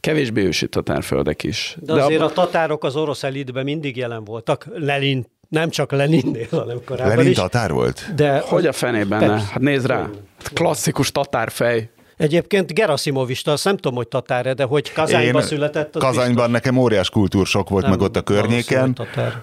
[0.00, 1.76] kevésbé ősi tatárföldek is.
[1.80, 4.66] De azért a, a tatárok az orosz elitben mindig jelen voltak.
[4.74, 7.36] Lenin, nem csak Leninnél, hanem korábban Lenin is.
[7.36, 8.14] Tatár volt?
[8.14, 9.18] De hogy a fenében?
[9.18, 9.46] Persze.
[9.50, 10.10] Hát nézd rá,
[10.52, 11.90] klasszikus tatárfej.
[12.16, 15.96] Egyébként Gerasimovista, azt nem tudom, hogy tatár de hogy Kazányba Én született.
[15.96, 19.42] az Kazányban nekem óriás kultúrsok volt Nem meg ott a környéken, hogy tatár.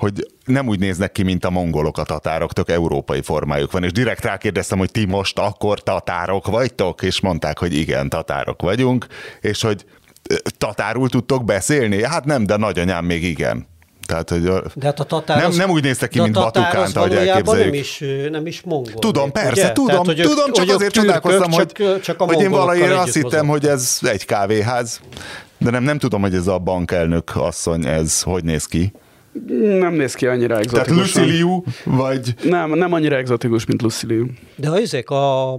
[0.00, 3.92] Hogy nem úgy néznek ki, mint a mongolok a tatárok, tök európai formájuk van, és
[3.92, 9.06] direkt rákérdeztem, hogy ti most akkor tatárok vagytok, és mondták, hogy igen, tatárok vagyunk,
[9.40, 9.84] és hogy
[10.58, 12.04] tatárul tudtok beszélni?
[12.04, 13.68] Hát nem, de nagyanyám még igen.
[14.06, 14.62] Tehát, hogy a...
[14.74, 17.74] De hát a tatár Nem- nem úgy néztek ki, mint az ahogy valójában nem elképzeljük.
[17.74, 18.94] is, nem is mongol.
[18.94, 19.72] Tudom, persze, ugye?
[19.72, 23.14] tudom, hogy ők- tudom, csak hogy azért türkök, csodálkoztam, hogy, csak, hogy én együtt azt
[23.14, 25.00] hittem, hogy ez egy kávéház,
[25.58, 28.92] de nem, nem tudom, hogy ez a bankelnök asszony, ez hogy néz ki.
[29.78, 31.22] Nem néz ki annyira Tehát egzotikusan.
[31.22, 34.26] Lucy Liu, vagy Nem, nem annyira egzotikus, mint Lucy Liu.
[34.56, 35.52] De ezek a,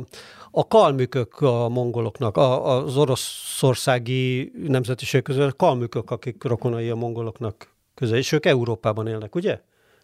[0.51, 7.69] a kalmükök a mongoloknak, a, az oroszországi nemzetiség közül a kalmükök, akik rokonai a mongoloknak
[7.95, 9.59] közel, és ők Európában élnek, ugye?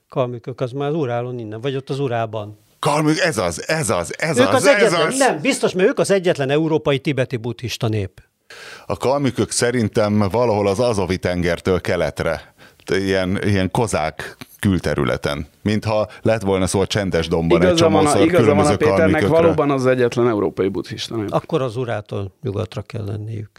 [0.09, 2.57] Kalmükök, az már az Urálon innen, vagy ott az Urában.
[2.79, 5.17] Kalmük, ez az, ez az, ez Ők az, az, ez egyetlen, az.
[5.17, 8.21] nem, biztos, mert ők az egyetlen európai tibeti buddhista nép.
[8.85, 12.53] A kalmükök szerintem valahol az Azovi tengertől keletre,
[12.89, 15.47] ilyen, ilyen kozák külterületen.
[15.61, 18.75] Mintha lett volna szó a csendes domban egy Igaza van, a, csomószor igaza van a
[18.75, 21.15] Péternek, valóban az egyetlen európai buddhista.
[21.27, 23.49] Akkor az Urától nyugatra kell lenniük.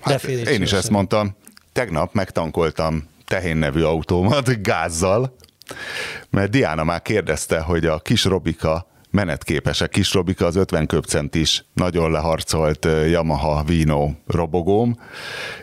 [0.00, 0.90] Hát én is ezt szerint.
[0.90, 1.36] mondtam.
[1.72, 5.36] Tegnap megtankoltam tehén nevű autómat gázzal,
[6.30, 9.86] mert Diana már kérdezte, hogy a kis Robika menetképes-e.
[9.86, 14.96] Kis Robika az 50 köbcentis, nagyon leharcolt Yamaha Vino robogóm,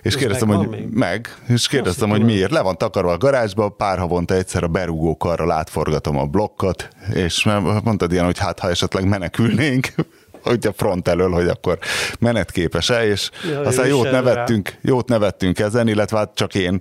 [0.01, 2.51] és Ez kérdeztem, hogy meg, és kérdeztem, hogy miért.
[2.51, 7.49] Le van takarva a garázsba, pár havonta egyszer a berúgókarral átforgatom a blokkot, és
[7.83, 9.93] mondtad ilyen, hogy hát ha esetleg menekülnénk,
[10.43, 11.77] hogy a front elől, hogy akkor
[12.19, 16.77] menetképes-e, és Ja, aztán jót nevettünk, jót nevettünk ezen, illetve hát csak én,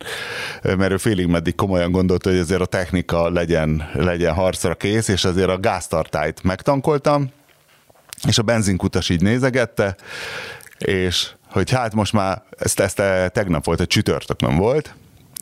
[0.62, 5.24] mert ő félig meddig komolyan gondolta, hogy azért a technika legyen, legyen harcra kész, és
[5.24, 7.30] azért a gáztartályt megtankoltam,
[8.28, 9.96] és a benzinkutas így nézegette,
[10.78, 13.02] és hogy hát most már, ezt, ezt
[13.32, 14.94] tegnap volt, egy csütörtök nem volt,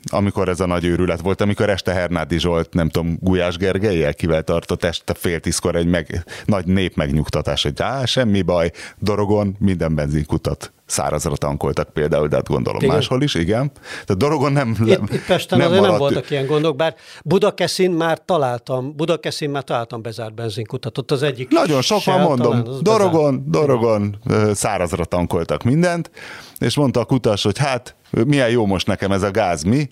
[0.09, 4.43] amikor ez a nagy őrület volt, amikor este Hernádi Zsolt, nem tudom, Gulyás Gergelyel kivel
[4.43, 9.95] tartott este fél tízkor egy meg, nagy nép megnyugtatás, hogy á, semmi baj, Dorogon minden
[9.95, 12.95] benzinkutat szárazra tankoltak például, de hát gondolom igen.
[12.95, 13.71] máshol is, igen.
[13.91, 18.19] Tehát Dorogon nem Itt, itt Pesten nem, azért nem voltak ilyen gondok, bár Budakeszin már
[18.25, 23.49] találtam, Budakeszin már találtam bezárt benzinkutat, ott az egyik Nagyon sok van, mondom, Dorogon, bezárt.
[23.49, 24.17] Dorogon
[24.53, 26.11] szárazra tankoltak mindent,
[26.59, 27.95] és mondta a kutas, hogy hát
[28.25, 29.89] milyen jó most nekem ez a gáz, mi?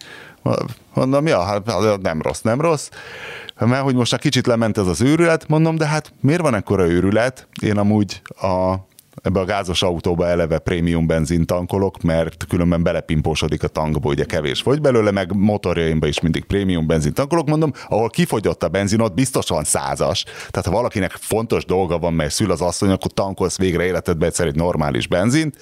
[0.93, 2.89] Mondom, ja, hát nem rossz, nem rossz.
[3.59, 6.88] Mert hogy most egy kicsit lement ez az őrület, mondom, de hát miért van ekkora
[6.88, 7.47] őrület?
[7.61, 8.88] Én amúgy a
[9.24, 14.61] ebbe a gázos autóba eleve prémium benzin tankolok, mert különben belepimpósodik a tankba, ugye kevés
[14.61, 19.13] fogy belőle, meg motorjaimba is mindig prémium benzin tankolok, mondom, ahol kifogyott a benzin, ott
[19.13, 20.24] biztosan százas.
[20.24, 24.47] Tehát ha valakinek fontos dolga van, mert szül az asszony, akkor tankolsz végre életedbe egyszer
[24.47, 25.57] egy normális benzint.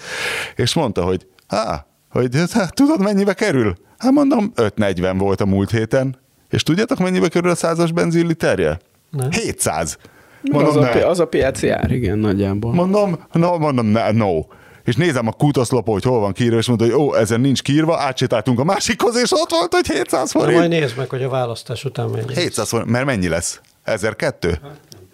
[0.55, 3.75] És mondta, hogy há, hogy hát, tudod mennyibe kerül?
[3.97, 6.17] Hát mondom, 5,40 volt a múlt héten.
[6.49, 8.79] És tudjátok mennyibe kerül a százas benzin literje?
[9.11, 9.31] Nem.
[9.31, 9.97] 700.
[10.41, 12.73] Mondom, az, a, az a piaci ár, igen, nagyjából.
[12.73, 14.39] Mondom, no, mondom, ne, no.
[14.83, 17.97] És nézem a kútaszlapot, hogy hol van kiírva, és mondta, hogy ó, ezen nincs kiírva,
[17.97, 20.57] átsétáltunk a másikhoz, és ott volt, hogy 700 forint.
[20.57, 22.33] majd nézd meg, hogy a választás után mennyi.
[22.33, 23.61] 700 forint, mert mennyi lesz?
[23.83, 24.59] 1002?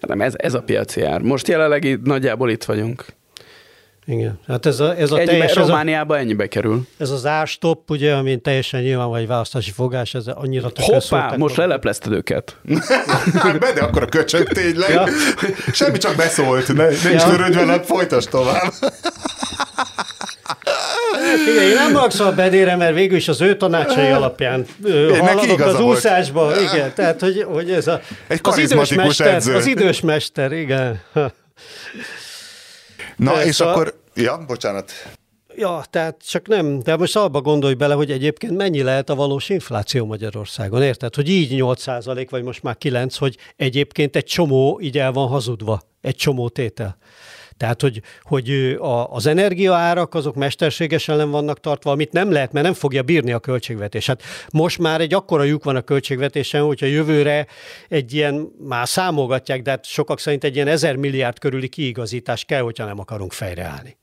[0.00, 1.20] Hát nem, ez, ez a piaci ár.
[1.20, 3.04] Most jelenleg nagyjából itt vagyunk.
[4.06, 4.38] Igen.
[4.46, 6.86] Hát ez a, ez a Egy, teljes, Romániában ennyibe kerül.
[6.96, 12.12] Ez az árstop, ugye, ami teljesen nyilván vagy választási fogás, ez annyira Hoppá, most leleplezted
[12.12, 12.56] őket.
[13.34, 14.90] hát be, de akkor a köcsög tényleg.
[14.90, 15.06] Ja.
[15.72, 17.14] Semmi csak beszólt, ne, ne ja.
[17.14, 18.72] is törődj veled, folytasd tovább.
[21.44, 24.66] Figyelj, én nem magszol bedére, mert végül is az ő tanácsai alapján
[25.18, 26.40] haladok az úszásba.
[26.44, 26.60] Volt.
[26.60, 29.54] Igen, tehát hogy, hogy ez a, Egy az idős mester, edző.
[29.54, 31.00] az idős mester, igen.
[33.16, 33.74] Na, de és szóval...
[33.74, 34.92] akkor, ja, bocsánat.
[35.56, 39.48] Ja, tehát csak nem, de most abba gondolj bele, hogy egyébként mennyi lehet a valós
[39.48, 41.14] infláció Magyarországon, érted?
[41.14, 45.82] Hogy így 8% vagy most már 9, hogy egyébként egy csomó így el van hazudva,
[46.00, 46.96] egy csomó tétel.
[47.56, 52.64] Tehát, hogy, hogy a, az energiaárak azok mesterségesen nem vannak tartva, amit nem lehet, mert
[52.64, 54.06] nem fogja bírni a költségvetés.
[54.06, 57.46] Hát most már egy akkora lyuk van a költségvetésen, hogyha jövőre
[57.88, 62.60] egy ilyen, már számolgatják, de hát sokak szerint egy ilyen ezer milliárd körüli kiigazítás kell,
[62.60, 63.96] hogyha nem akarunk fejreállni.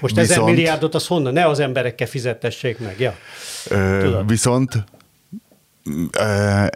[0.00, 1.32] Most viszont, ezer milliárdot az honnan?
[1.32, 3.14] Ne az emberekkel fizettessék meg, ja.
[3.68, 4.84] Ö, viszont
[6.18, 6.66] ö,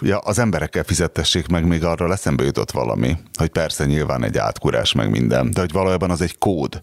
[0.00, 4.92] ja, az emberekkel fizettessék meg, még arra eszembe jutott valami, hogy persze nyilván egy átkurás
[4.92, 6.82] meg minden, de hogy valójában az egy kód.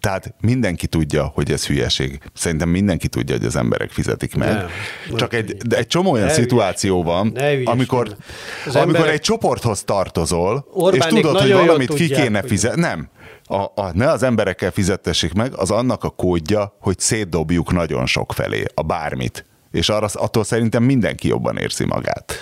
[0.00, 2.18] Tehát mindenki tudja, hogy ez hülyeség.
[2.34, 4.48] Szerintem mindenki tudja, hogy az emberek fizetik meg.
[4.48, 4.68] Nem,
[5.16, 8.16] Csak egy, de egy csomó olyan szituáció van, amikor,
[8.64, 9.12] amikor emberek...
[9.12, 12.80] egy csoporthoz tartozol, Orbánik és tudod, hogy valamit ki kéne fizetni.
[12.80, 13.08] Nem.
[13.44, 18.32] A, a, ne az emberekkel fizettessék meg, az annak a kódja, hogy szétdobjuk nagyon sok
[18.32, 22.34] felé, a bármit és arra, attól szerintem mindenki jobban érzi magát.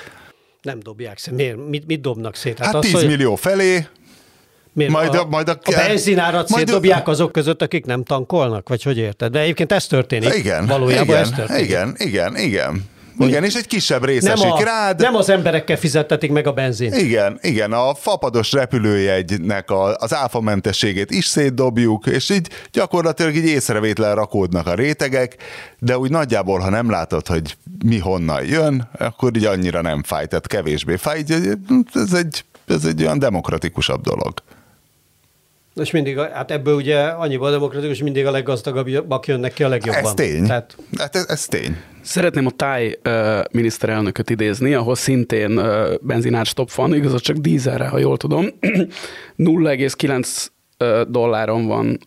[0.63, 1.35] Nem dobják szét.
[1.35, 1.69] Miért?
[1.69, 2.59] Mit, mit dobnak szét?
[2.59, 3.87] Hát, hát 10 az, millió felé,
[4.73, 4.93] Miért?
[4.93, 8.69] Majd a, majd a, a benzinárat majd szétdobják azok között, akik nem tankolnak?
[8.69, 9.33] Vagy hogy érted?
[9.33, 10.35] De egyébként ez történik.
[10.35, 11.65] Igen, Valójában igen, ez történik.
[11.65, 12.85] Igen, igen, igen.
[13.19, 15.01] Igen, és egy kisebb rész nem a, rád.
[15.01, 16.97] Nem az emberekkel fizettetik meg a benzint.
[16.97, 24.15] Igen, igen, a fapados repülőjegynek a, az áfamentességét is szétdobjuk, és így gyakorlatilag így észrevétlen
[24.15, 25.37] rakódnak a rétegek,
[25.79, 30.27] de úgy nagyjából, ha nem látod, hogy mi honnan jön, akkor így annyira nem fáj,
[30.27, 31.23] tehát kevésbé fáj.
[31.95, 34.43] Ez egy, ez egy olyan demokratikusabb dolog.
[35.79, 40.05] És mindig, hát ebből ugye annyiban demokratikus, mindig a leggazdagabbak jönnek ki a legjobban.
[40.05, 40.47] Ez tény.
[40.47, 40.77] Tehát...
[40.99, 41.77] Hát ez, ez tény.
[42.03, 47.99] Szeretném a táj uh, miniszterelnököt idézni, ahol szintén uh, benzinárstop van, igaz, csak dízelre, ha
[47.99, 48.47] jól tudom.
[49.37, 50.47] 0,9
[50.79, 51.99] uh, dolláron van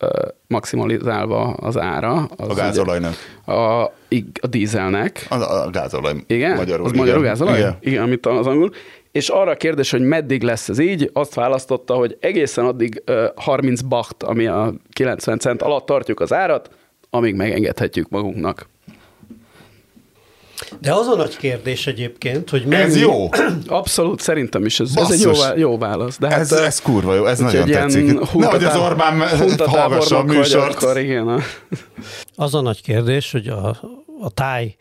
[0.00, 0.08] uh,
[0.46, 2.24] maximalizálva az ára.
[2.36, 3.14] Az a gázolajnak.
[3.44, 3.52] A,
[4.40, 5.26] a dízelnek.
[5.28, 6.14] A, a gázolaj.
[6.26, 6.56] Igen?
[6.56, 6.86] Magyarul.
[6.86, 7.58] Az magyarul gázolaj?
[7.58, 7.76] Igen.
[7.80, 8.72] igen, amit az angol
[9.12, 13.02] és arra a kérdés, hogy meddig lesz ez így, azt választotta, hogy egészen addig
[13.34, 16.70] 30 baht, ami a 90 cent alatt tartjuk az árat,
[17.10, 18.70] amíg megengedhetjük magunknak.
[20.80, 22.82] De az a nagy kérdés egyébként, hogy mennyi...
[22.82, 23.28] Ez jó.
[23.66, 24.80] Abszolút, szerintem is.
[24.80, 26.18] Ez, ez egy jó, jó válasz.
[26.18, 28.32] De hát, ez, ez kurva jó, ez nagyon tetszik.
[28.34, 29.20] Nehogy az Orbán
[29.58, 30.82] hallgassa a műsort.
[30.82, 31.38] Akkor, igen, a...
[32.34, 33.68] Az a nagy kérdés, hogy a,
[34.20, 34.76] a táj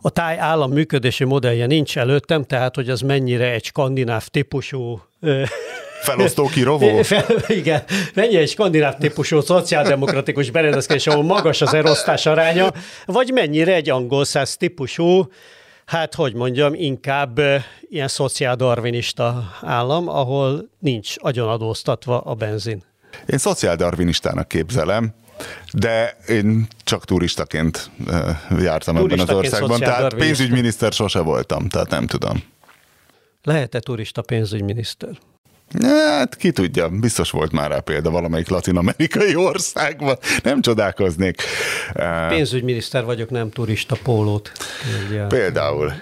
[0.00, 5.02] a táj állam működési modellje nincs előttem, tehát hogy az mennyire egy skandináv típusú
[6.02, 7.02] Felosztó kirovó?
[7.02, 7.82] Fel, igen,
[8.14, 12.72] mennyi egy skandináv típusú szociáldemokratikus berendezkedés, ahol magas az erosztás aránya,
[13.06, 15.30] vagy mennyire egy angol száz típusú,
[15.86, 17.40] hát hogy mondjam, inkább
[17.88, 22.82] ilyen szociáldarvinista állam, ahol nincs agyonadóztatva a benzin.
[23.26, 25.14] Én szociáldarvinistának képzelem,
[25.72, 27.90] de én csak turistaként
[28.58, 32.42] jártam turistaként ebben az országban, tehát pénzügyminiszter sose voltam, tehát nem tudom.
[33.42, 35.18] Lehet-e turista pénzügyminiszter?
[35.82, 41.42] Hát ki tudja, biztos volt már rá példa valamelyik latin-amerikai országban, nem csodálkoznék.
[42.28, 44.52] Pénzügyminiszter vagyok, nem turista pólót.
[45.28, 45.92] Például.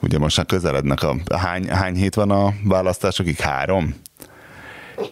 [0.00, 1.16] Ugye most már közelednek a...
[1.36, 3.36] Hány, hány hét van a választásokig?
[3.36, 3.94] Három?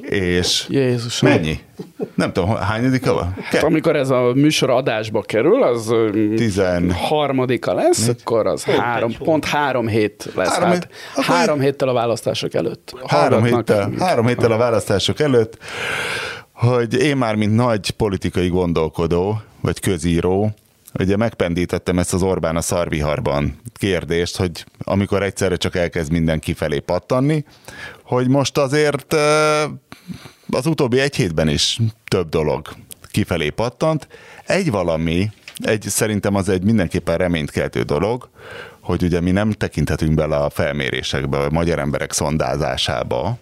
[0.01, 1.21] És Jézus.
[1.21, 1.59] mennyi?
[2.15, 3.35] Nem tudom, hányadik van?
[3.43, 5.95] Hát, amikor ez a műsor adásba kerül, az
[6.37, 6.93] Tizen...
[6.93, 8.21] harmadika lesz, Mit?
[8.21, 10.49] akkor az pont három, pont három hét lesz.
[10.49, 12.95] Három, hát, hét, három héttel a választások előtt.
[13.07, 15.59] Három héttel, három héttel a választások előtt,
[16.53, 20.55] hogy én már, mint nagy politikai gondolkodó, vagy közíró,
[20.99, 26.79] ugye megpendítettem ezt az Orbán a szarviharban kérdést, hogy amikor egyszerre csak elkezd minden kifelé
[26.79, 27.45] pattanni,
[28.03, 29.13] hogy most azért
[30.51, 31.79] az utóbbi egy hétben is
[32.09, 32.69] több dolog
[33.11, 34.09] kifelé pattant.
[34.47, 38.29] Egy valami, egy, szerintem az egy mindenképpen reménykeltő dolog,
[38.81, 43.39] hogy ugye mi nem tekinthetünk bele a felmérésekbe, a magyar emberek szondázásába,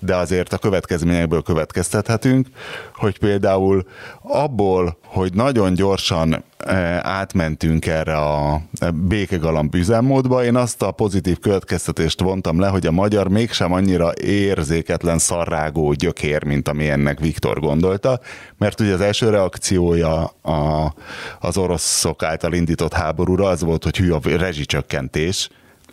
[0.00, 2.46] de azért a következményekből következtethetünk,
[2.94, 3.86] hogy például
[4.22, 8.60] abból, hogy nagyon gyorsan eh, átmentünk erre a
[8.94, 15.18] békegalamb üzemmódba, én azt a pozitív következtetést vontam le, hogy a magyar mégsem annyira érzéketlen
[15.18, 18.20] szarrágó gyökér, mint ami ennek Viktor gondolta,
[18.58, 20.94] mert ugye az első reakciója a,
[21.40, 25.48] az oroszok által indított háborúra az volt, hogy hű a rezsicsökkentés,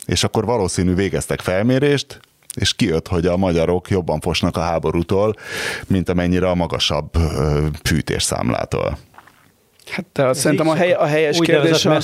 [0.06, 2.20] és akkor valószínű végeztek felmérést,
[2.60, 5.34] és kijött, hogy a magyarok jobban fosnak a háborútól,
[5.88, 7.10] mint amennyire a magasabb
[7.84, 8.98] fűtésszámlától.
[9.90, 12.00] Hát de ez szerintem a, hely, a helyes kérdés, a,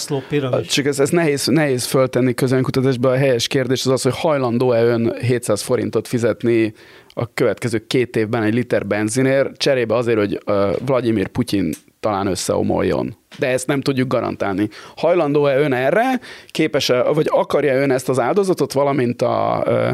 [0.51, 4.83] a, csak ez, ez nehéz, nehéz föltenni közönkutatásba, a helyes kérdés az az, hogy hajlandó-e
[4.83, 6.73] ön 700 forintot fizetni
[7.13, 13.17] a következő két évben egy liter benzinért, cserébe azért, hogy uh, Vladimir Putyin talán összeomoljon.
[13.37, 14.69] De ezt nem tudjuk garantálni.
[14.95, 19.89] Hajlandó-e ön erre, képes-e, vagy akarja ön ezt az áldozatot, valamint a uh,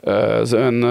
[0.00, 0.84] az ön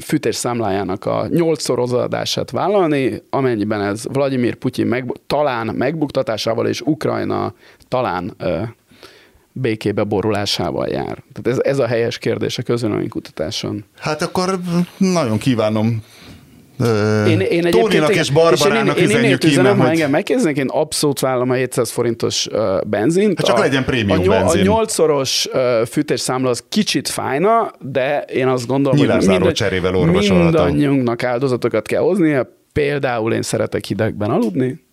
[0.00, 7.54] fűtésszámlájának a nyolcszorozadását vállalni, amennyiben ez Vladimir Putyin meg, talán megbuktatásával és Ukrajna
[7.88, 8.36] talán
[9.52, 11.22] békébe borulásával jár.
[11.32, 12.62] Tehát ez, ez a helyes kérdés a
[13.08, 13.84] kutatáson.
[13.98, 14.58] Hát akkor
[14.96, 16.02] nagyon kívánom
[17.26, 19.84] én, én Tóninak és Barbarának én, én, én, én üzenem, hogy...
[19.84, 22.48] ha engem megkérdeznek, én abszolút vállalom a 700 forintos
[22.86, 23.36] benzint.
[23.36, 24.60] Hát csak a, legyen prémium a, nyol, benzin.
[24.60, 25.48] A nyolcszoros
[25.90, 32.56] fűtésszámla az kicsit fájna, de én azt gondolom, hogy minden, cserével mindannyiunknak áldozatokat kell hoznia.
[32.72, 34.86] Például én szeretek hidegben aludni,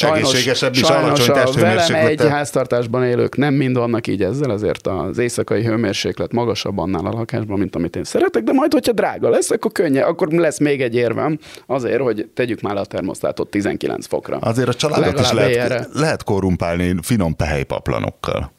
[0.00, 5.18] Egészségesebb is, sajnos a velem egy háztartásban élők nem mind vannak így ezzel, ezért az
[5.18, 9.50] éjszakai hőmérséklet magasabb annál a lakásban, mint amit én szeretek, de majd, hogyha drága lesz,
[9.50, 14.36] akkor könnye, akkor lesz még egy érvem azért, hogy tegyük már a termosztátot 19 fokra.
[14.36, 18.52] Azért a családot is lehet, lehet korrumpálni finom pehelypaplanokkal.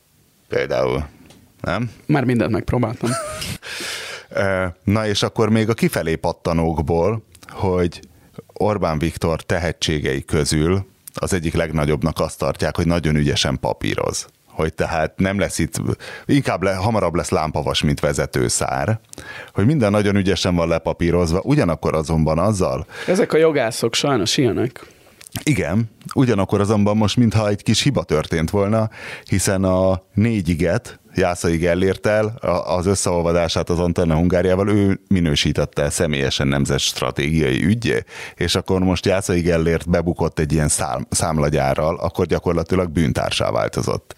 [0.49, 1.05] Például.
[1.61, 1.91] Nem?
[2.05, 3.09] Már mindent megpróbáltam.
[4.83, 7.99] Na és akkor még a kifelé pattanókból, hogy
[8.53, 15.13] Orbán Viktor tehetségei közül az egyik legnagyobbnak azt tartják, hogy nagyon ügyesen papíroz hogy tehát
[15.17, 15.81] nem lesz itt,
[16.25, 18.99] inkább le, hamarabb lesz lámpavas, mint vezetőszár,
[19.53, 22.85] hogy minden nagyon ügyesen van lepapírozva, ugyanakkor azonban azzal...
[23.07, 24.85] Ezek a jogászok sajnos ilyenek.
[25.43, 28.89] Igen, ugyanakkor azonban most mintha egy kis hiba történt volna,
[29.29, 32.25] hiszen a négyiget Jászai Gellértel
[32.65, 38.03] az összeolvadását az Antenna Hungáriával ő minősítette személyesen nemzet stratégiai ügyé,
[38.35, 44.15] és akkor most Jászai Gellért bebukott egy ilyen szám, számlagyárral, akkor gyakorlatilag bűntársá változott.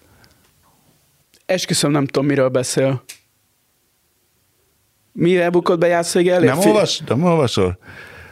[1.46, 3.04] Esküszöm, nem tudom, miről beszél.
[5.12, 6.58] Mire bukott be Jászai Gellért?
[6.58, 7.78] Nem, olvas, nem olvasol?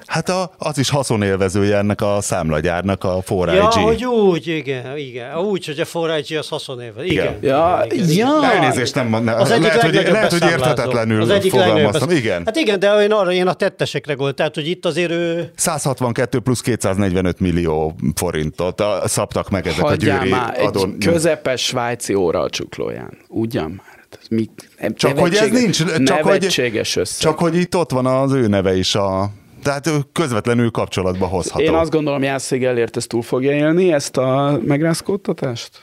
[0.07, 5.37] Hát a, az is haszonélvezője ennek a számlagyárnak, a 4 Ja, hogy úgy, igen, igen.
[5.37, 7.05] Úgy, hogy a 4 az haszonélvező.
[7.05, 7.25] Igen.
[7.25, 7.37] igen.
[7.41, 8.27] Ja, igen, igen.
[8.27, 8.51] ja.
[8.51, 12.09] Elnézést, nem, ne, az lehet, hogy, lehet, hogy érthetetlenül az egyik fogalmaztam.
[12.09, 12.41] Igen.
[12.45, 15.51] Hát igen, de én arra én a tettesekre volt, tehát hogy itt azért ő...
[15.55, 20.95] 162 plusz 245 millió forintot szabtak meg ezek Hagyjál a győri már, adon...
[20.99, 23.17] egy közepes svájci óra a csuklóján.
[23.27, 24.01] Ugyan már.
[24.29, 24.49] Mi,
[24.95, 27.05] csak hogy ez nincs, csak hogy, összeg.
[27.19, 29.31] csak hogy itt ott van az ő neve is a
[29.63, 31.63] tehát közvetlenül kapcsolatba hozható.
[31.63, 35.81] Én azt gondolom, Jászig elért ezt túl fogja élni, ezt a megrázkódtatást?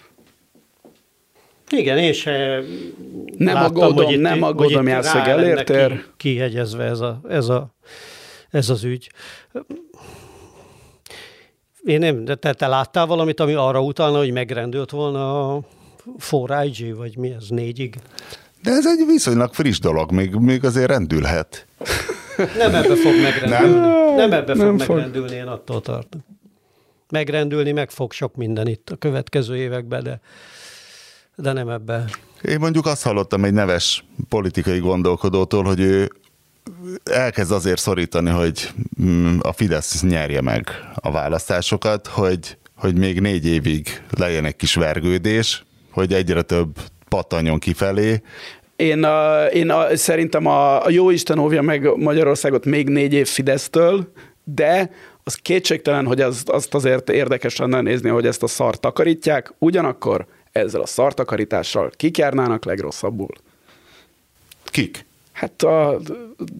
[1.70, 2.62] Igen, én se
[3.36, 5.92] nem láttam, aggódom, hogy itt, nem aggódom, Jászig elértér.
[5.92, 7.74] Ki, kihegyezve ez, a, ez, a,
[8.50, 9.10] ez az ügy.
[11.84, 15.60] Én nem, de te, te láttál valamit, ami arra utalna, hogy megrendült volna a
[16.18, 17.94] 4IG, vagy mi ez, négyig?
[18.62, 21.66] De ez egy viszonylag friss dolog, még, még azért rendülhet.
[22.56, 23.78] Nem ebbe fog megrendülni.
[23.78, 24.14] Nem?
[24.14, 24.96] nem ebbe fog nem fog.
[24.96, 26.24] megrendülni, én attól tartom.
[27.10, 30.20] Megrendülni meg fog sok minden itt a következő években, de,
[31.36, 32.04] de nem ebbe.
[32.42, 36.10] Én mondjuk azt hallottam egy neves politikai gondolkodótól, hogy ő
[37.04, 38.70] elkezd azért szorítani, hogy
[39.02, 44.74] mm, a Fidesz nyerje meg a választásokat, hogy, hogy még négy évig legyen egy kis
[44.74, 46.78] vergődés, hogy egyre több
[47.08, 48.22] pattanjon kifelé.
[48.80, 53.28] Én, a, én a, szerintem a, a jó Isten óvja meg Magyarországot még négy év
[53.28, 54.12] Fidesztől,
[54.44, 54.90] de
[55.24, 60.26] az kétségtelen, hogy az, azt azért érdekes lenne nézni, hogy ezt a szart takarítják, ugyanakkor
[60.52, 63.30] ezzel a szartakarítással kik járnának legrosszabbul?
[64.64, 65.04] Kik?
[65.32, 66.00] Hát a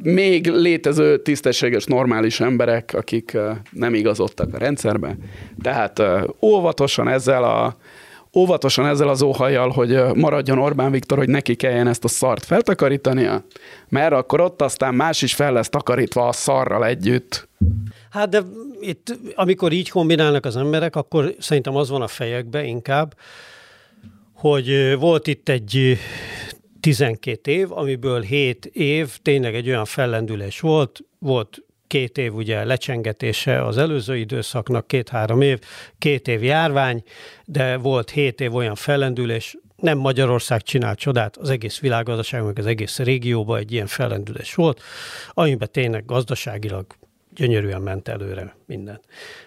[0.03, 5.17] még létező tisztességes, normális emberek, akik ö, nem igazodtak a rendszerbe.
[5.63, 7.77] Tehát ö, óvatosan ezzel a
[8.35, 13.45] óvatosan ezzel az óhajjal, hogy maradjon Orbán Viktor, hogy neki kelljen ezt a szart feltakarítania,
[13.89, 17.49] mert akkor ott aztán más is fel lesz takarítva a szarral együtt.
[18.11, 18.43] Hát de
[18.81, 23.15] itt, amikor így kombinálnak az emberek, akkor szerintem az van a fejekbe inkább,
[24.33, 25.93] hogy volt itt egy ö,
[26.81, 33.65] 12 év, amiből 7 év tényleg egy olyan fellendülés volt, volt két év ugye lecsengetése
[33.65, 35.59] az előző időszaknak, két-három év,
[35.99, 37.03] két év járvány,
[37.45, 42.67] de volt hét év olyan fellendülés, nem Magyarország csinált csodát, az egész világgazdaság, meg az
[42.67, 44.83] egész régióban egy ilyen fellendülés volt,
[45.33, 46.87] amiben tényleg gazdaságilag
[47.35, 49.01] gyönyörűen ment előre minden.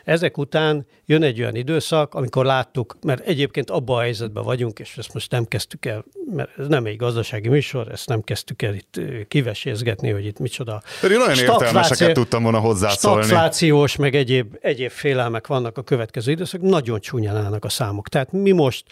[0.03, 4.97] Ezek után jön egy olyan időszak, amikor láttuk, mert egyébként abban a helyzetben vagyunk, és
[4.97, 8.73] ezt most nem kezdtük el, mert ez nem egy gazdasági műsor, ezt nem kezdtük el
[8.73, 13.23] itt kivesézgetni, hogy itt micsoda Pedig nagyon értelmeseket tudtam volna hozzászólni.
[13.23, 18.09] Stagflációs, meg egyéb, egyéb félelmek vannak a következő időszak, nagyon csúnyán állnak a számok.
[18.09, 18.85] Tehát mi most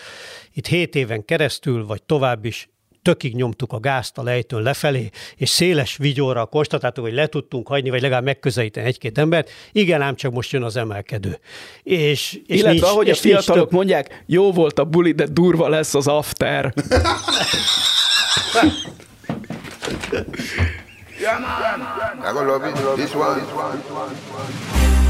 [0.54, 2.70] itt 7 éven keresztül, vagy tovább is
[3.02, 7.90] tökig nyomtuk a gázt a lejtőn lefelé, és széles vigyorral konstatáltuk, hogy le tudtunk hagyni,
[7.90, 9.50] vagy legalább megközelíteni egy-két embert.
[9.72, 11.40] Igen, ám csak most jön az emelkedő.
[11.84, 15.12] És, és Illetve nincs, ahogy a és nincs fiatalok több- mondják, jó volt a buli,
[15.12, 16.74] de durva lesz az after.
[21.22, 22.76] I gonna love it.
[22.96, 25.01] This one.